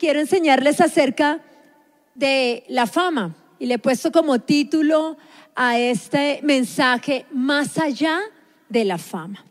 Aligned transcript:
quiero 0.00 0.18
enseñarles 0.18 0.80
acerca 0.80 1.40
de 2.14 2.64
la 2.68 2.86
fama 2.86 3.36
y 3.58 3.66
le 3.66 3.74
he 3.74 3.78
puesto 3.78 4.10
como 4.10 4.38
título 4.38 5.18
a 5.54 5.78
este 5.78 6.40
mensaje 6.42 7.26
más 7.30 7.76
allá 7.76 8.18
de 8.70 8.86
la 8.86 8.96
fama. 8.96 9.44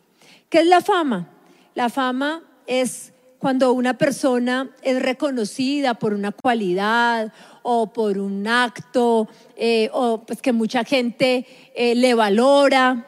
¿Qué 0.50 0.62
es 0.62 0.66
la 0.66 0.82
fama? 0.82 1.30
La 1.76 1.90
fama 1.90 2.42
es 2.66 3.14
cuando 3.38 3.74
una 3.74 4.00
persona 4.00 4.72
es 4.82 5.00
reconocida 5.00 5.94
por 5.94 6.13
una 6.13 6.31
cualidad 6.31 7.31
o 7.62 7.94
por 7.94 8.18
un 8.18 8.47
acto 8.47 9.28
eh, 9.56 9.92
o 9.94 10.26
pues 10.26 10.42
que 10.42 10.52
mucha 10.52 10.84
gente 10.84 11.46
eh, 11.76 11.94
le 11.94 12.16
valora, 12.16 13.06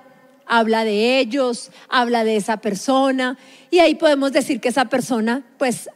habla 0.51 0.83
de 0.83 1.19
ellos, 1.19 1.71
habla 1.87 2.25
de 2.25 2.35
esa 2.35 2.57
persona 2.57 3.37
y 3.69 3.79
ahí 3.79 3.95
podemos 3.95 4.33
decir 4.33 4.59
que 4.59 4.67
esa 4.67 4.85
persona 4.85 5.43
pues 5.57 5.89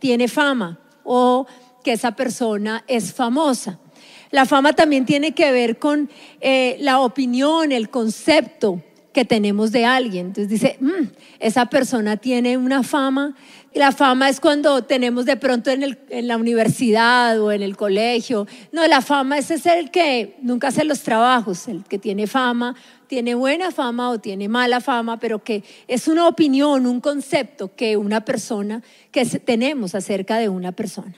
tiene 0.00 0.26
fama 0.26 0.80
o 1.04 1.46
que 1.84 1.92
esa 1.92 2.16
persona 2.16 2.82
es 2.88 3.14
famosa. 3.14 3.78
La 4.32 4.46
fama 4.46 4.72
también 4.72 5.06
tiene 5.06 5.32
que 5.32 5.52
ver 5.52 5.78
con 5.78 6.10
eh, 6.40 6.76
la 6.80 6.98
opinión, 6.98 7.70
el 7.70 7.88
concepto 7.88 8.82
que 9.12 9.24
tenemos 9.24 9.70
de 9.70 9.84
alguien. 9.84 10.26
Entonces 10.26 10.48
dice, 10.48 10.76
mm, 10.80 11.12
esa 11.38 11.66
persona 11.66 12.16
tiene 12.16 12.58
una 12.58 12.82
fama. 12.82 13.36
La 13.74 13.92
fama 13.92 14.28
es 14.28 14.40
cuando 14.40 14.82
tenemos 14.82 15.24
de 15.24 15.36
pronto 15.36 15.70
en, 15.70 15.96
la 16.26 16.36
universidad 16.36 17.40
o 17.40 17.52
en 17.52 17.62
el 17.62 17.76
colegio. 17.76 18.48
No, 18.72 18.84
la 18.88 19.02
fama 19.02 19.38
es 19.38 19.50
el 19.66 19.92
que 19.92 20.36
nunca 20.42 20.68
hace 20.68 20.84
los 20.84 21.02
trabajos, 21.02 21.68
el 21.68 21.84
que 21.84 21.98
tiene 21.98 22.26
fama, 22.26 22.74
tiene 23.14 23.36
buena 23.36 23.70
fama 23.70 24.10
o 24.10 24.18
tiene 24.18 24.48
mala 24.48 24.80
fama, 24.80 25.20
pero 25.20 25.44
que 25.44 25.62
es 25.86 26.08
una 26.08 26.26
opinión, 26.26 26.84
un 26.84 27.00
concepto 27.00 27.72
que 27.76 27.96
una 27.96 28.24
persona, 28.24 28.82
que 29.12 29.24
tenemos 29.24 29.94
acerca 29.94 30.38
de 30.38 30.48
una 30.48 30.72
persona. 30.72 31.14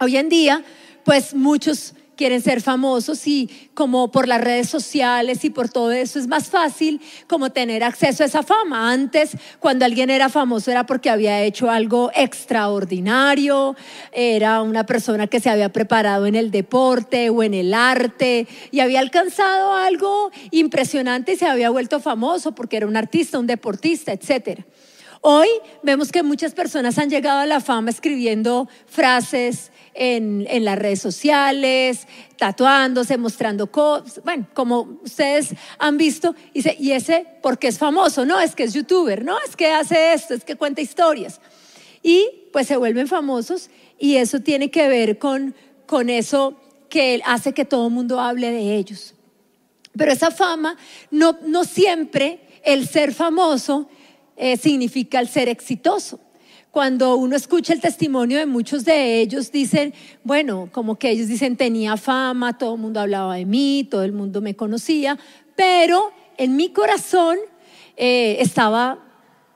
Hoy 0.00 0.16
en 0.16 0.28
día, 0.28 0.64
pues 1.04 1.32
muchos 1.32 1.94
quieren 2.16 2.40
ser 2.40 2.60
famosos 2.60 3.26
y 3.26 3.48
como 3.74 4.10
por 4.10 4.28
las 4.28 4.40
redes 4.40 4.68
sociales 4.68 5.44
y 5.44 5.50
por 5.50 5.68
todo 5.68 5.92
eso 5.92 6.18
es 6.18 6.26
más 6.26 6.48
fácil 6.48 7.00
como 7.26 7.50
tener 7.50 7.82
acceso 7.84 8.22
a 8.22 8.26
esa 8.26 8.42
fama. 8.42 8.92
Antes, 8.92 9.36
cuando 9.60 9.84
alguien 9.84 10.10
era 10.10 10.28
famoso 10.28 10.70
era 10.70 10.86
porque 10.86 11.10
había 11.10 11.42
hecho 11.42 11.70
algo 11.70 12.10
extraordinario, 12.14 13.76
era 14.12 14.62
una 14.62 14.84
persona 14.84 15.26
que 15.26 15.40
se 15.40 15.50
había 15.50 15.70
preparado 15.70 16.26
en 16.26 16.34
el 16.34 16.50
deporte 16.50 17.30
o 17.30 17.42
en 17.42 17.54
el 17.54 17.74
arte 17.74 18.46
y 18.70 18.80
había 18.80 19.00
alcanzado 19.00 19.74
algo 19.74 20.30
impresionante 20.50 21.32
y 21.32 21.36
se 21.36 21.46
había 21.46 21.70
vuelto 21.70 22.00
famoso 22.00 22.52
porque 22.52 22.76
era 22.76 22.86
un 22.86 22.96
artista, 22.96 23.38
un 23.38 23.46
deportista, 23.46 24.12
etcétera. 24.12 24.64
Hoy 25.24 25.48
vemos 25.84 26.10
que 26.10 26.24
muchas 26.24 26.52
personas 26.52 26.98
han 26.98 27.08
llegado 27.08 27.38
a 27.38 27.46
la 27.46 27.60
fama 27.60 27.90
escribiendo 27.90 28.68
frases, 28.86 29.70
en, 29.94 30.64
las 30.64 30.76
redes 30.76 31.00
sociales, 31.00 32.08
tatuándose, 32.36 33.16
mostrando 33.18 33.70
cosas, 33.70 34.20
bueno, 34.24 34.48
como 34.52 34.98
ustedes 35.04 35.54
han 35.78 35.96
visto, 35.96 36.34
y, 36.52 36.68
y 36.82 36.90
ese 36.92 37.26
porque 37.40 37.68
es 37.68 37.78
famoso, 37.78 38.24
no, 38.24 38.40
es 38.40 38.56
que 38.56 38.64
es 38.64 38.74
youtuber, 38.74 39.24
no, 39.24 39.36
es 39.46 39.54
que 39.54 39.70
hace 39.70 40.12
esto, 40.12 40.34
es 40.34 40.44
que 40.44 40.56
cuenta 40.56 40.80
historias. 40.80 41.40
Y 42.02 42.48
pues 42.52 42.66
se 42.66 42.76
vuelven 42.76 43.06
famosos 43.06 43.70
y 43.98 44.16
eso 44.16 44.40
tiene 44.40 44.72
que 44.72 44.88
ver 44.88 45.18
con, 45.18 45.54
con 45.86 46.10
eso 46.10 46.56
que 46.88 47.22
hace 47.24 47.52
que 47.52 47.64
todo 47.64 47.86
el 47.86 47.92
mundo 47.92 48.18
hable 48.18 48.50
de 48.50 48.74
ellos. 48.74 49.14
Pero 49.96 50.10
esa 50.10 50.32
fama, 50.32 50.76
no, 51.12 51.38
no 51.46 51.62
siempre 51.62 52.40
el 52.64 52.88
ser 52.88 53.14
famoso 53.14 53.88
eh, 54.42 54.56
significa 54.56 55.20
el 55.20 55.28
ser 55.28 55.48
exitoso 55.48 56.18
cuando 56.72 57.16
uno 57.16 57.36
escucha 57.36 57.74
el 57.74 57.80
testimonio 57.80 58.38
de 58.38 58.46
muchos 58.46 58.86
de 58.86 59.20
ellos, 59.20 59.52
dicen, 59.52 59.92
bueno, 60.24 60.70
como 60.72 60.98
que 60.98 61.10
ellos 61.10 61.28
dicen, 61.28 61.54
tenía 61.54 61.98
fama, 61.98 62.56
todo 62.56 62.76
el 62.76 62.80
mundo 62.80 62.98
hablaba 62.98 63.36
de 63.36 63.44
mí, 63.44 63.86
todo 63.90 64.04
el 64.04 64.12
mundo 64.12 64.40
me 64.40 64.56
conocía, 64.56 65.18
pero 65.54 66.12
en 66.38 66.56
mi 66.56 66.70
corazón 66.70 67.36
eh, 67.98 68.38
estaba 68.40 68.98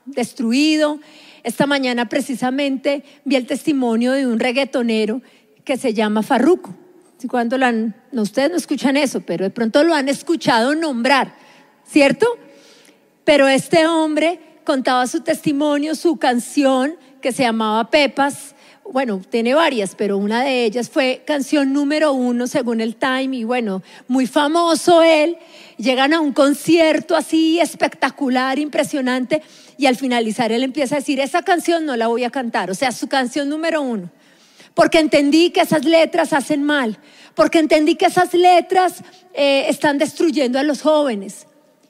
destruido. 0.04 1.00
Esta 1.42 1.66
mañana 1.66 2.06
precisamente 2.06 3.02
vi 3.24 3.36
el 3.36 3.46
testimonio 3.46 4.12
de 4.12 4.26
un 4.26 4.38
reggaetonero 4.38 5.22
que 5.64 5.78
se 5.78 5.94
llama 5.94 6.22
Farruco. 6.22 6.74
Cuando 7.30 7.56
no, 7.56 7.94
ustedes 8.22 8.50
no 8.50 8.56
escuchan 8.58 8.98
eso, 8.98 9.22
pero 9.22 9.44
de 9.44 9.50
pronto 9.50 9.82
lo 9.84 9.94
han 9.94 10.10
escuchado 10.10 10.74
nombrar, 10.74 11.34
¿cierto? 11.86 12.26
Pero 13.24 13.48
este 13.48 13.86
hombre 13.86 14.38
contaba 14.66 15.06
su 15.06 15.20
testimonio, 15.20 15.94
su 15.94 16.18
canción, 16.18 16.96
que 17.22 17.32
se 17.32 17.44
llamaba 17.44 17.88
Pepas. 17.88 18.54
Bueno, 18.92 19.22
tiene 19.30 19.54
varias, 19.54 19.94
pero 19.94 20.18
una 20.18 20.42
de 20.44 20.64
ellas 20.64 20.90
fue 20.90 21.22
canción 21.26 21.72
número 21.72 22.12
uno 22.12 22.46
según 22.46 22.80
el 22.80 22.96
Time 22.96 23.34
y 23.36 23.44
bueno, 23.44 23.82
muy 24.06 24.26
famoso 24.26 25.02
él. 25.02 25.38
Llegan 25.78 26.12
a 26.12 26.20
un 26.20 26.32
concierto 26.32 27.16
así 27.16 27.58
espectacular, 27.58 28.58
impresionante 28.58 29.42
y 29.78 29.86
al 29.86 29.96
finalizar 29.96 30.52
él 30.52 30.62
empieza 30.62 30.96
a 30.96 30.98
decir, 30.98 31.20
esa 31.20 31.42
canción 31.42 31.86
no 31.86 31.96
la 31.96 32.08
voy 32.08 32.24
a 32.24 32.30
cantar, 32.30 32.70
o 32.70 32.74
sea, 32.74 32.92
su 32.92 33.08
canción 33.08 33.48
número 33.48 33.80
uno. 33.80 34.10
Porque 34.74 34.98
entendí 34.98 35.50
que 35.50 35.62
esas 35.62 35.84
letras 35.84 36.32
hacen 36.32 36.62
mal, 36.62 36.98
porque 37.34 37.58
entendí 37.58 37.94
que 37.94 38.06
esas 38.06 38.34
letras 38.34 39.02
eh, 39.32 39.66
están 39.68 39.98
destruyendo 39.98 40.58
a 40.58 40.62
los 40.62 40.82
jóvenes 40.82 41.46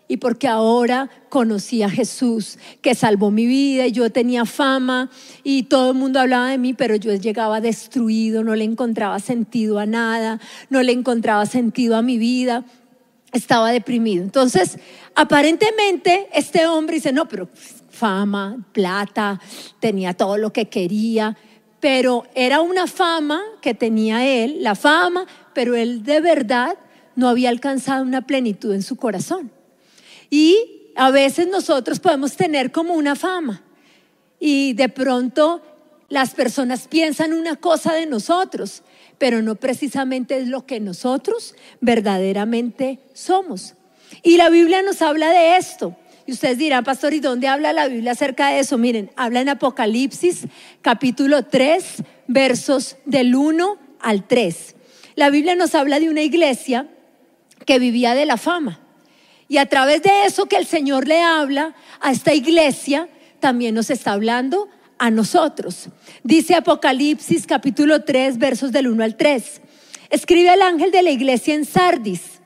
y 0.08 0.18
porque 0.18 0.48
ahora 0.48 1.10
conocí 1.28 1.82
a 1.82 1.90
Jesús, 1.90 2.58
que 2.80 2.94
salvó 2.94 3.30
mi 3.30 3.46
vida 3.46 3.86
y 3.86 3.92
yo 3.92 4.10
tenía 4.10 4.44
fama 4.44 5.10
y 5.42 5.64
todo 5.64 5.90
el 5.90 5.96
mundo 5.96 6.20
hablaba 6.20 6.48
de 6.48 6.58
mí, 6.58 6.74
pero 6.74 6.96
yo 6.96 7.12
llegaba 7.14 7.60
destruido, 7.60 8.44
no 8.44 8.54
le 8.54 8.64
encontraba 8.64 9.18
sentido 9.18 9.78
a 9.78 9.86
nada, 9.86 10.40
no 10.70 10.82
le 10.82 10.92
encontraba 10.92 11.46
sentido 11.46 11.96
a 11.96 12.02
mi 12.02 12.18
vida, 12.18 12.64
estaba 13.32 13.72
deprimido. 13.72 14.22
Entonces, 14.22 14.78
aparentemente 15.14 16.28
este 16.32 16.66
hombre 16.66 16.96
dice, 16.96 17.12
no, 17.12 17.26
pero 17.26 17.48
fama, 17.90 18.64
plata, 18.72 19.40
tenía 19.80 20.14
todo 20.14 20.38
lo 20.38 20.52
que 20.52 20.68
quería, 20.68 21.36
pero 21.80 22.24
era 22.34 22.60
una 22.60 22.86
fama 22.86 23.42
que 23.60 23.74
tenía 23.74 24.24
él, 24.26 24.62
la 24.62 24.74
fama, 24.74 25.26
pero 25.52 25.74
él 25.74 26.04
de 26.04 26.20
verdad 26.20 26.76
no 27.16 27.28
había 27.28 27.48
alcanzado 27.48 28.02
una 28.02 28.22
plenitud 28.22 28.72
en 28.74 28.82
su 28.82 28.96
corazón. 28.96 29.50
Y 30.30 30.92
a 30.96 31.10
veces 31.10 31.48
nosotros 31.48 32.00
podemos 32.00 32.36
tener 32.36 32.72
como 32.72 32.94
una 32.94 33.14
fama 33.16 33.62
y 34.38 34.72
de 34.74 34.88
pronto 34.88 35.62
las 36.08 36.34
personas 36.34 36.88
piensan 36.88 37.32
una 37.32 37.56
cosa 37.56 37.92
de 37.92 38.06
nosotros, 38.06 38.82
pero 39.18 39.42
no 39.42 39.56
precisamente 39.56 40.38
es 40.38 40.48
lo 40.48 40.66
que 40.66 40.80
nosotros 40.80 41.54
verdaderamente 41.80 43.00
somos. 43.12 43.74
Y 44.22 44.36
la 44.36 44.50
Biblia 44.50 44.82
nos 44.82 45.02
habla 45.02 45.30
de 45.30 45.56
esto. 45.56 45.96
Y 46.26 46.32
ustedes 46.32 46.58
dirán, 46.58 46.84
pastor, 46.84 47.14
¿y 47.14 47.20
dónde 47.20 47.48
habla 47.48 47.72
la 47.72 47.88
Biblia 47.88 48.12
acerca 48.12 48.48
de 48.48 48.60
eso? 48.60 48.78
Miren, 48.78 49.10
habla 49.16 49.40
en 49.40 49.48
Apocalipsis 49.48 50.46
capítulo 50.82 51.44
3, 51.44 52.02
versos 52.26 52.96
del 53.04 53.34
1 53.34 53.78
al 54.00 54.26
3. 54.26 54.74
La 55.14 55.30
Biblia 55.30 55.54
nos 55.54 55.74
habla 55.74 56.00
de 56.00 56.10
una 56.10 56.22
iglesia 56.22 56.88
que 57.64 57.78
vivía 57.78 58.14
de 58.14 58.26
la 58.26 58.36
fama. 58.36 58.80
Y 59.48 59.58
a 59.58 59.66
través 59.66 60.02
de 60.02 60.10
eso 60.24 60.46
que 60.46 60.56
el 60.56 60.66
Señor 60.66 61.06
le 61.06 61.22
habla 61.22 61.74
a 62.00 62.10
esta 62.10 62.34
iglesia, 62.34 63.08
también 63.40 63.74
nos 63.74 63.90
está 63.90 64.12
hablando 64.12 64.68
a 64.98 65.10
nosotros. 65.10 65.88
Dice 66.22 66.54
Apocalipsis 66.54 67.46
capítulo 67.46 68.02
3, 68.02 68.38
versos 68.38 68.72
del 68.72 68.88
1 68.88 69.04
al 69.04 69.16
3. 69.16 69.60
Escribe 70.10 70.50
al 70.50 70.62
ángel 70.62 70.90
de 70.90 71.02
la 71.02 71.10
iglesia 71.10 71.54
en 71.54 71.64
Sardis, 71.64 72.40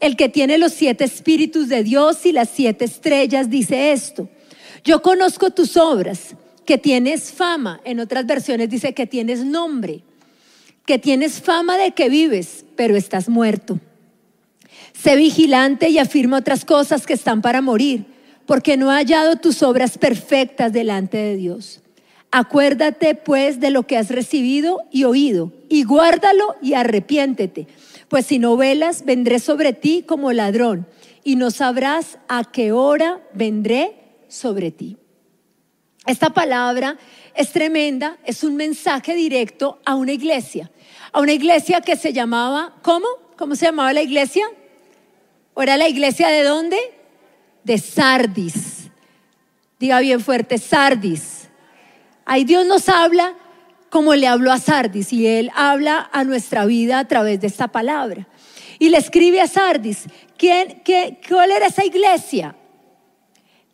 el 0.00 0.16
que 0.16 0.28
tiene 0.28 0.58
los 0.58 0.72
siete 0.72 1.04
espíritus 1.04 1.68
de 1.68 1.84
Dios 1.84 2.26
y 2.26 2.32
las 2.32 2.48
siete 2.50 2.84
estrellas, 2.84 3.50
dice 3.50 3.92
esto. 3.92 4.28
Yo 4.82 5.00
conozco 5.00 5.50
tus 5.50 5.76
obras, 5.76 6.34
que 6.64 6.78
tienes 6.78 7.32
fama, 7.32 7.80
en 7.84 8.00
otras 8.00 8.26
versiones 8.26 8.70
dice 8.70 8.94
que 8.94 9.06
tienes 9.06 9.44
nombre, 9.44 10.02
que 10.86 10.98
tienes 10.98 11.40
fama 11.40 11.76
de 11.76 11.92
que 11.92 12.08
vives, 12.08 12.64
pero 12.76 12.96
estás 12.96 13.28
muerto. 13.28 13.78
Sé 14.92 15.16
vigilante 15.16 15.88
y 15.88 15.98
afirma 15.98 16.38
otras 16.38 16.64
cosas 16.64 17.06
que 17.06 17.14
están 17.14 17.42
para 17.42 17.60
morir, 17.60 18.06
porque 18.46 18.76
no 18.76 18.90
ha 18.90 18.96
hallado 18.96 19.36
tus 19.36 19.62
obras 19.62 19.98
perfectas 19.98 20.72
delante 20.72 21.16
de 21.16 21.36
Dios. 21.36 21.80
Acuérdate 22.30 23.14
pues 23.14 23.60
de 23.60 23.70
lo 23.70 23.86
que 23.86 23.98
has 23.98 24.08
recibido 24.08 24.82
y 24.90 25.04
oído, 25.04 25.52
y 25.68 25.84
guárdalo 25.84 26.56
y 26.62 26.74
arrepiéntete, 26.74 27.66
pues 28.08 28.26
si 28.26 28.38
no 28.38 28.56
velas, 28.56 29.04
vendré 29.04 29.38
sobre 29.38 29.72
ti 29.72 30.02
como 30.06 30.32
ladrón, 30.32 30.86
y 31.24 31.36
no 31.36 31.50
sabrás 31.50 32.18
a 32.28 32.44
qué 32.44 32.72
hora 32.72 33.20
vendré 33.34 33.96
sobre 34.28 34.70
ti. 34.70 34.96
Esta 36.06 36.30
palabra 36.30 36.96
es 37.34 37.52
tremenda, 37.52 38.18
es 38.24 38.42
un 38.42 38.56
mensaje 38.56 39.14
directo 39.14 39.80
a 39.84 39.94
una 39.94 40.12
iglesia, 40.12 40.70
a 41.12 41.20
una 41.20 41.32
iglesia 41.32 41.80
que 41.80 41.96
se 41.96 42.12
llamaba, 42.12 42.76
¿cómo? 42.82 43.06
¿Cómo 43.36 43.54
se 43.54 43.66
llamaba 43.66 43.92
la 43.92 44.02
iglesia? 44.02 44.44
¿O 45.54 45.62
era 45.62 45.76
la 45.76 45.88
iglesia 45.88 46.28
de 46.28 46.44
dónde? 46.44 46.78
De 47.64 47.78
Sardis. 47.78 48.90
Diga 49.78 50.00
bien 50.00 50.20
fuerte, 50.20 50.58
Sardis. 50.58 51.48
Ahí 52.24 52.44
Dios 52.44 52.66
nos 52.66 52.88
habla 52.88 53.34
como 53.90 54.14
le 54.14 54.26
habló 54.26 54.52
a 54.52 54.58
Sardis 54.58 55.12
y 55.12 55.26
él 55.26 55.50
habla 55.54 56.08
a 56.12 56.24
nuestra 56.24 56.64
vida 56.64 56.98
a 56.98 57.08
través 57.08 57.40
de 57.40 57.46
esta 57.46 57.68
palabra. 57.68 58.26
Y 58.78 58.88
le 58.88 58.96
escribe 58.96 59.40
a 59.40 59.46
Sardis, 59.46 60.06
¿quién, 60.38 60.80
qué, 60.84 61.20
¿cuál 61.28 61.50
era 61.50 61.66
esa 61.66 61.84
iglesia? 61.84 62.56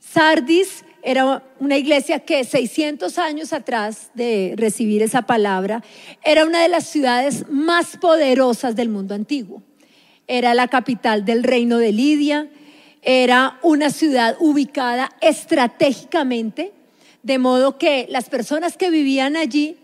Sardis 0.01 0.85
era 1.03 1.43
una 1.61 1.77
iglesia 1.77 2.19
que 2.19 2.45
600 2.45 3.19
años 3.19 3.53
atrás 3.53 4.11
de 4.15 4.55
recibir 4.57 5.03
esa 5.03 5.23
palabra, 5.23 5.83
era 6.23 6.45
una 6.45 6.63
de 6.63 6.69
las 6.69 6.87
ciudades 6.87 7.49
más 7.49 7.97
poderosas 7.97 8.75
del 8.75 8.89
mundo 8.89 9.15
antiguo. 9.15 9.63
Era 10.29 10.55
la 10.55 10.69
capital 10.69 11.25
del 11.25 11.43
reino 11.43 11.79
de 11.79 11.93
Lidia, 11.93 12.49
era 13.03 13.59
una 13.63 13.91
ciudad 13.91 14.37
ubicada 14.41 15.11
estratégicamente, 15.21 16.73
de 17.23 17.39
modo 17.39 17.79
que 17.79 18.07
las 18.11 18.29
personas 18.29 18.77
que 18.77 18.91
vivían 18.91 19.37
allí 19.37 19.77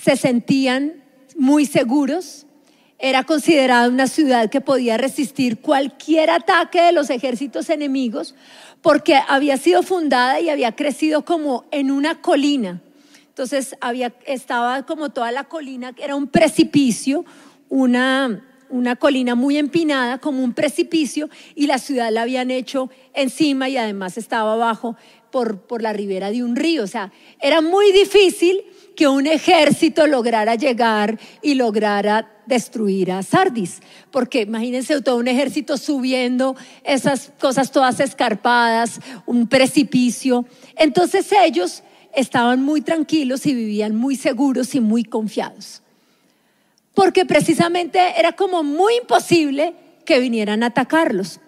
se 0.00 0.16
sentían 0.16 0.94
muy 1.36 1.66
seguros. 1.66 2.46
Era 2.98 3.24
considerada 3.24 3.88
una 3.88 4.06
ciudad 4.06 4.48
que 4.48 4.60
podía 4.60 4.96
resistir 4.96 5.60
cualquier 5.60 6.30
ataque 6.30 6.80
de 6.80 6.92
los 6.92 7.10
ejércitos 7.10 7.68
enemigos 7.68 8.34
porque 8.80 9.16
había 9.28 9.56
sido 9.56 9.82
fundada 9.82 10.40
y 10.40 10.48
había 10.48 10.72
crecido 10.72 11.24
como 11.24 11.64
en 11.70 11.90
una 11.90 12.20
colina. 12.20 12.80
Entonces 13.28 13.76
había, 13.80 14.12
estaba 14.26 14.84
como 14.84 15.10
toda 15.10 15.32
la 15.32 15.44
colina, 15.44 15.94
era 15.96 16.16
un 16.16 16.26
precipicio, 16.26 17.24
una, 17.68 18.44
una 18.72 18.96
colina 18.96 19.34
muy 19.34 19.58
empinada, 19.58 20.18
como 20.18 20.42
un 20.42 20.54
precipicio, 20.54 21.28
y 21.54 21.66
la 21.66 21.78
ciudad 21.78 22.10
la 22.10 22.22
habían 22.22 22.50
hecho 22.50 22.90
encima 23.14 23.68
y 23.68 23.76
además 23.76 24.18
estaba 24.18 24.54
abajo 24.54 24.96
por, 25.30 25.60
por 25.60 25.82
la 25.82 25.92
ribera 25.92 26.30
de 26.30 26.42
un 26.42 26.56
río. 26.56 26.82
O 26.82 26.86
sea, 26.86 27.12
era 27.40 27.60
muy 27.60 27.92
difícil 27.92 28.64
que 28.96 29.06
un 29.08 29.26
ejército 29.26 30.06
lograra 30.06 30.54
llegar 30.54 31.18
y 31.42 31.54
lograra 31.54 32.30
destruir 32.46 33.12
a 33.12 33.22
Sardis. 33.22 33.80
Porque 34.10 34.42
imagínense 34.42 35.00
todo 35.02 35.16
un 35.16 35.28
ejército 35.28 35.76
subiendo 35.76 36.56
esas 36.82 37.32
cosas 37.38 37.70
todas 37.70 38.00
escarpadas, 38.00 39.00
un 39.26 39.46
precipicio. 39.48 40.46
Entonces 40.76 41.30
ellos 41.44 41.82
estaban 42.14 42.62
muy 42.62 42.80
tranquilos 42.80 43.46
y 43.46 43.54
vivían 43.54 43.94
muy 43.94 44.16
seguros 44.16 44.74
y 44.74 44.80
muy 44.80 45.04
confiados. 45.04 45.82
Porque 46.94 47.24
precisamente 47.24 48.18
era 48.18 48.32
como 48.32 48.62
muy 48.62 48.96
imposible 48.96 49.74
que 50.04 50.20
vinieran 50.20 50.62
a 50.62 50.66
atacarlos. 50.66 51.40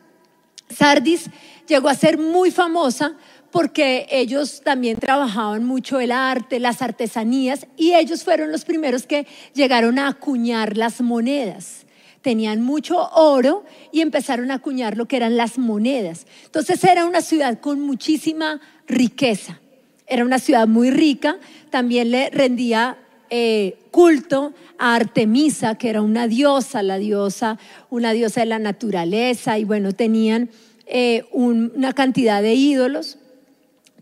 Sardis 0.70 1.30
llegó 1.66 1.88
a 1.88 1.94
ser 1.94 2.18
muy 2.18 2.50
famosa 2.50 3.16
porque 3.50 4.06
ellos 4.10 4.62
también 4.64 4.98
trabajaban 4.98 5.64
mucho 5.64 6.00
el 6.00 6.10
arte, 6.10 6.58
las 6.58 6.82
artesanías, 6.82 7.68
y 7.76 7.94
ellos 7.94 8.24
fueron 8.24 8.50
los 8.50 8.64
primeros 8.64 9.06
que 9.06 9.28
llegaron 9.54 10.00
a 10.00 10.08
acuñar 10.08 10.76
las 10.76 11.00
monedas. 11.00 11.86
Tenían 12.20 12.62
mucho 12.62 13.08
oro 13.12 13.64
y 13.92 14.00
empezaron 14.00 14.50
a 14.50 14.54
acuñar 14.54 14.96
lo 14.96 15.06
que 15.06 15.18
eran 15.18 15.36
las 15.36 15.56
monedas. 15.56 16.26
Entonces 16.46 16.82
era 16.82 17.04
una 17.04 17.20
ciudad 17.20 17.60
con 17.60 17.80
muchísima 17.80 18.60
riqueza. 18.88 19.60
Era 20.08 20.24
una 20.24 20.40
ciudad 20.40 20.66
muy 20.66 20.90
rica, 20.90 21.38
también 21.70 22.10
le 22.10 22.30
rendía 22.30 22.98
eh, 23.36 23.78
culto 23.90 24.54
a 24.78 24.94
Artemisa, 24.94 25.76
que 25.76 25.90
era 25.90 26.02
una 26.02 26.28
diosa, 26.28 26.84
la 26.84 26.98
diosa, 26.98 27.58
una 27.90 28.12
diosa 28.12 28.42
de 28.42 28.46
la 28.46 28.60
naturaleza, 28.60 29.58
y 29.58 29.64
bueno, 29.64 29.90
tenían 29.90 30.50
eh, 30.86 31.24
una 31.32 31.92
cantidad 31.94 32.42
de 32.42 32.54
ídolos. 32.54 33.18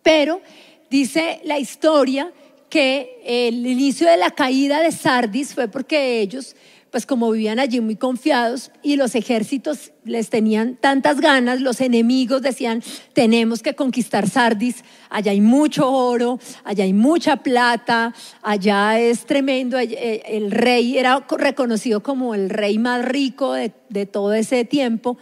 Pero 0.02 0.42
dice 0.90 1.40
la 1.44 1.58
historia 1.58 2.30
que 2.68 3.22
el 3.24 3.66
inicio 3.66 4.06
de 4.06 4.18
la 4.18 4.32
caída 4.32 4.82
de 4.82 4.92
Sardis 4.92 5.54
fue 5.54 5.66
porque 5.66 6.20
ellos, 6.20 6.54
pues 6.92 7.06
como 7.06 7.30
vivían 7.30 7.58
allí 7.58 7.80
muy 7.80 7.96
confiados 7.96 8.70
y 8.82 8.96
los 8.96 9.14
ejércitos 9.14 9.92
les 10.04 10.28
tenían 10.28 10.76
tantas 10.76 11.22
ganas, 11.22 11.62
los 11.62 11.80
enemigos 11.80 12.42
decían, 12.42 12.82
tenemos 13.14 13.62
que 13.62 13.74
conquistar 13.74 14.28
Sardis, 14.28 14.84
allá 15.08 15.32
hay 15.32 15.40
mucho 15.40 15.90
oro, 15.90 16.38
allá 16.64 16.84
hay 16.84 16.92
mucha 16.92 17.38
plata, 17.38 18.14
allá 18.42 19.00
es 19.00 19.24
tremendo, 19.24 19.78
eh, 19.78 20.22
el 20.26 20.50
rey 20.50 20.98
era 20.98 21.26
reconocido 21.30 22.02
como 22.02 22.34
el 22.34 22.50
rey 22.50 22.78
más 22.78 23.02
rico 23.02 23.54
de, 23.54 23.72
de 23.88 24.04
todo 24.04 24.34
ese 24.34 24.66
tiempo. 24.66 25.16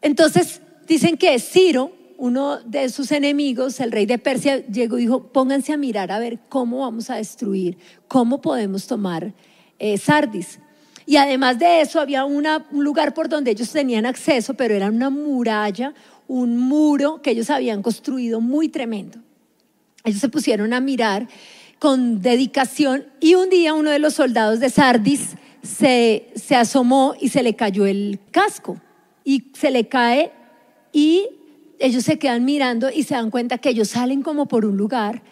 Entonces 0.00 0.62
dicen 0.86 1.16
que 1.16 1.36
Ciro, 1.40 1.90
uno 2.16 2.58
de 2.60 2.90
sus 2.90 3.10
enemigos, 3.10 3.80
el 3.80 3.90
rey 3.90 4.06
de 4.06 4.18
Persia, 4.18 4.64
llegó 4.68 4.98
y 4.98 5.02
dijo, 5.02 5.32
pónganse 5.32 5.72
a 5.72 5.76
mirar 5.76 6.12
a 6.12 6.20
ver 6.20 6.38
cómo 6.48 6.80
vamos 6.80 7.10
a 7.10 7.16
destruir, 7.16 7.76
cómo 8.06 8.40
podemos 8.40 8.86
tomar 8.86 9.34
eh, 9.80 9.98
Sardis. 9.98 10.60
Y 11.06 11.16
además 11.16 11.58
de 11.58 11.80
eso 11.80 11.98
había 11.98 12.24
un 12.24 12.46
lugar 12.70 13.14
por 13.14 13.28
donde 13.28 13.50
ellos 13.50 13.72
tenían 13.72 14.06
acceso, 14.06 14.54
pero 14.54 14.74
era 14.74 14.88
una 14.88 15.10
muralla, 15.10 15.92
un 16.28 16.56
muro 16.56 17.20
que 17.22 17.30
ellos 17.30 17.50
habían 17.50 17.82
construido 17.82 18.40
muy 18.40 18.68
tremendo. 18.68 19.18
Ellos 20.04 20.20
se 20.20 20.28
pusieron 20.28 20.72
a 20.72 20.80
mirar 20.80 21.26
con 21.80 22.22
dedicación 22.22 23.06
y 23.18 23.34
un 23.34 23.48
día 23.50 23.74
uno 23.74 23.90
de 23.90 23.98
los 23.98 24.14
soldados 24.14 24.60
de 24.60 24.70
Sardis 24.70 25.30
se, 25.62 26.28
asomó 26.54 27.14
y 27.18 27.30
se 27.30 27.42
le 27.42 27.56
cayó 27.56 27.86
el 27.86 28.20
casco 28.30 28.80
y 29.24 29.44
se 29.54 29.70
le 29.70 29.88
cae 29.88 30.30
y 30.92 31.26
ellos 31.78 32.04
se 32.04 32.18
quedan 32.18 32.44
mirando 32.44 32.90
y 32.90 33.02
se 33.02 33.14
dan 33.14 33.30
cuenta 33.30 33.58
que 33.58 33.70
ellos 33.70 33.88
salen 33.88 34.22
como 34.22 34.46
por 34.46 34.66
un 34.66 34.76
lugar 34.76 35.22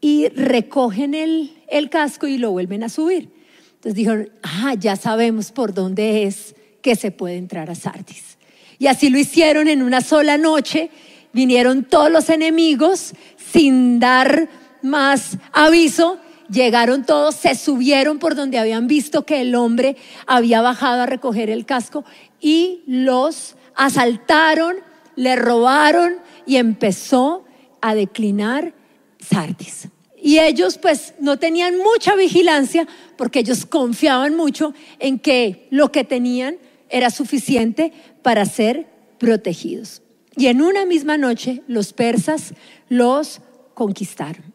y 0.00 0.28
recogen 0.28 1.14
el 1.14 1.90
casco 1.90 2.26
y 2.26 2.38
lo 2.38 2.50
vuelven 2.50 2.82
a 2.82 2.88
subir. 2.88 3.41
Entonces 3.82 3.96
dijeron, 3.96 4.30
ah, 4.44 4.74
ya 4.78 4.94
sabemos 4.94 5.50
por 5.50 5.74
dónde 5.74 6.22
es 6.22 6.54
que 6.82 6.94
se 6.94 7.10
puede 7.10 7.36
entrar 7.36 7.68
a 7.68 7.74
Sardis. 7.74 8.38
Y 8.78 8.86
así 8.86 9.10
lo 9.10 9.18
hicieron 9.18 9.66
en 9.66 9.82
una 9.82 10.02
sola 10.02 10.38
noche. 10.38 10.88
Vinieron 11.32 11.82
todos 11.82 12.08
los 12.08 12.30
enemigos 12.30 13.12
sin 13.36 13.98
dar 13.98 14.48
más 14.82 15.36
aviso. 15.52 16.18
Llegaron 16.48 17.04
todos, 17.04 17.34
se 17.34 17.56
subieron 17.56 18.20
por 18.20 18.36
donde 18.36 18.60
habían 18.60 18.86
visto 18.86 19.26
que 19.26 19.40
el 19.40 19.56
hombre 19.56 19.96
había 20.28 20.62
bajado 20.62 21.02
a 21.02 21.06
recoger 21.06 21.50
el 21.50 21.66
casco 21.66 22.04
y 22.40 22.84
los 22.86 23.56
asaltaron, 23.74 24.76
le 25.16 25.34
robaron 25.34 26.18
y 26.46 26.58
empezó 26.58 27.44
a 27.80 27.96
declinar 27.96 28.74
Sardis. 29.18 29.88
Y 30.22 30.38
ellos 30.38 30.78
pues 30.78 31.14
no 31.18 31.38
tenían 31.38 31.76
mucha 31.78 32.14
vigilancia 32.14 32.86
porque 33.16 33.40
ellos 33.40 33.66
confiaban 33.66 34.36
mucho 34.36 34.72
en 35.00 35.18
que 35.18 35.66
lo 35.70 35.90
que 35.90 36.04
tenían 36.04 36.56
era 36.88 37.10
suficiente 37.10 37.92
para 38.22 38.44
ser 38.44 38.86
protegidos. 39.18 40.00
Y 40.36 40.46
en 40.46 40.62
una 40.62 40.86
misma 40.86 41.18
noche 41.18 41.62
los 41.66 41.92
persas 41.92 42.54
los 42.88 43.40
conquistaron. 43.74 44.54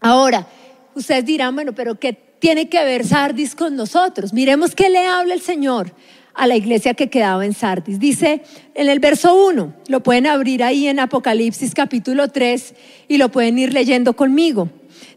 Ahora, 0.00 0.48
ustedes 0.94 1.24
dirán, 1.24 1.54
bueno, 1.54 1.72
pero 1.72 2.00
¿qué 2.00 2.12
tiene 2.12 2.68
que 2.68 2.84
ver 2.84 3.06
Sardis 3.06 3.54
con 3.54 3.76
nosotros? 3.76 4.32
Miremos 4.32 4.74
qué 4.74 4.90
le 4.90 5.06
habla 5.06 5.34
el 5.34 5.40
Señor 5.40 5.92
a 6.34 6.46
la 6.46 6.56
iglesia 6.56 6.94
que 6.94 7.08
quedaba 7.08 7.46
en 7.46 7.54
Sardis. 7.54 7.98
Dice 7.98 8.42
en 8.74 8.88
el 8.88 8.98
verso 8.98 9.34
1, 9.46 9.72
lo 9.86 10.02
pueden 10.02 10.26
abrir 10.26 10.64
ahí 10.64 10.88
en 10.88 10.98
Apocalipsis 10.98 11.74
capítulo 11.74 12.28
3 12.28 12.74
y 13.08 13.18
lo 13.18 13.30
pueden 13.30 13.58
ir 13.58 13.72
leyendo 13.72 14.14
conmigo. 14.14 14.68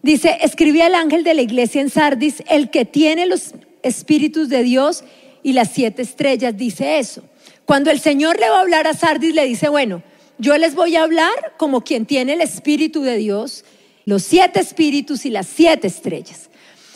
Dice, 0.01 0.37
escribí 0.41 0.81
al 0.81 0.95
ángel 0.95 1.23
de 1.23 1.33
la 1.33 1.41
iglesia 1.41 1.81
en 1.81 1.89
Sardis, 1.89 2.43
el 2.49 2.69
que 2.69 2.85
tiene 2.85 3.25
los 3.25 3.53
espíritus 3.83 4.49
de 4.49 4.63
Dios 4.63 5.03
y 5.43 5.53
las 5.53 5.71
siete 5.71 6.01
estrellas, 6.01 6.57
dice 6.57 6.99
eso. 6.99 7.23
Cuando 7.65 7.91
el 7.91 7.99
Señor 7.99 8.39
le 8.39 8.49
va 8.49 8.57
a 8.57 8.61
hablar 8.61 8.87
a 8.87 8.93
Sardis, 8.93 9.35
le 9.35 9.45
dice, 9.45 9.69
bueno, 9.69 10.03
yo 10.37 10.57
les 10.57 10.73
voy 10.75 10.95
a 10.95 11.03
hablar 11.03 11.53
como 11.57 11.81
quien 11.81 12.05
tiene 12.05 12.33
el 12.33 12.41
espíritu 12.41 13.01
de 13.01 13.17
Dios, 13.17 13.65
los 14.05 14.23
siete 14.23 14.59
espíritus 14.59 15.25
y 15.25 15.29
las 15.29 15.47
siete 15.47 15.87
estrellas. 15.87 16.49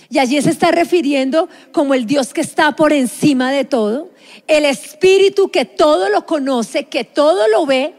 Y 0.10 0.20
allí 0.20 0.40
se 0.42 0.52
está 0.52 0.72
refiriendo 0.72 1.50
como 1.72 1.94
el 1.94 2.06
Dios 2.06 2.34
que 2.34 2.42
está 2.42 2.76
por 2.76 2.94
encima 2.94 3.52
de 3.52 3.66
todo, 3.66 4.12
el 4.48 4.64
Espíritu 4.64 5.50
que 5.50 5.66
todo 5.66 6.08
lo 6.10 6.28
conoce, 6.28 6.84
que 6.84 7.04
todo 7.04 7.48
lo 7.48 7.66
ve, 7.66 7.96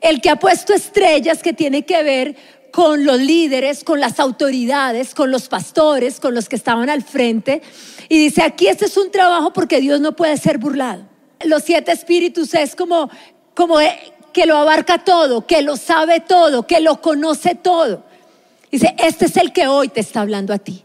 el 0.00 0.20
que 0.20 0.30
ha 0.30 0.36
puesto 0.36 0.74
estrellas 0.74 1.42
que 1.42 1.52
tiene 1.52 1.84
que 1.84 2.02
ver 2.02 2.36
con 2.76 3.06
los 3.06 3.18
líderes, 3.18 3.82
con 3.84 4.00
las 4.00 4.20
autoridades, 4.20 5.14
con 5.14 5.30
los 5.30 5.48
pastores, 5.48 6.20
con 6.20 6.34
los 6.34 6.46
que 6.46 6.56
estaban 6.56 6.90
al 6.90 7.02
frente. 7.02 7.62
Y 8.10 8.18
dice, 8.18 8.42
aquí 8.42 8.66
este 8.68 8.84
es 8.84 8.98
un 8.98 9.10
trabajo 9.10 9.50
porque 9.50 9.80
Dios 9.80 9.98
no 9.98 10.14
puede 10.14 10.36
ser 10.36 10.58
burlado. 10.58 11.02
Los 11.42 11.62
siete 11.62 11.90
espíritus 11.90 12.52
es 12.52 12.76
como, 12.76 13.08
como 13.54 13.78
que 14.30 14.44
lo 14.44 14.58
abarca 14.58 15.02
todo, 15.02 15.46
que 15.46 15.62
lo 15.62 15.78
sabe 15.78 16.20
todo, 16.20 16.66
que 16.66 16.80
lo 16.80 17.00
conoce 17.00 17.54
todo. 17.54 18.04
Dice, 18.70 18.94
este 18.98 19.24
es 19.24 19.38
el 19.38 19.54
que 19.54 19.68
hoy 19.68 19.88
te 19.88 20.00
está 20.00 20.20
hablando 20.20 20.52
a 20.52 20.58
ti. 20.58 20.84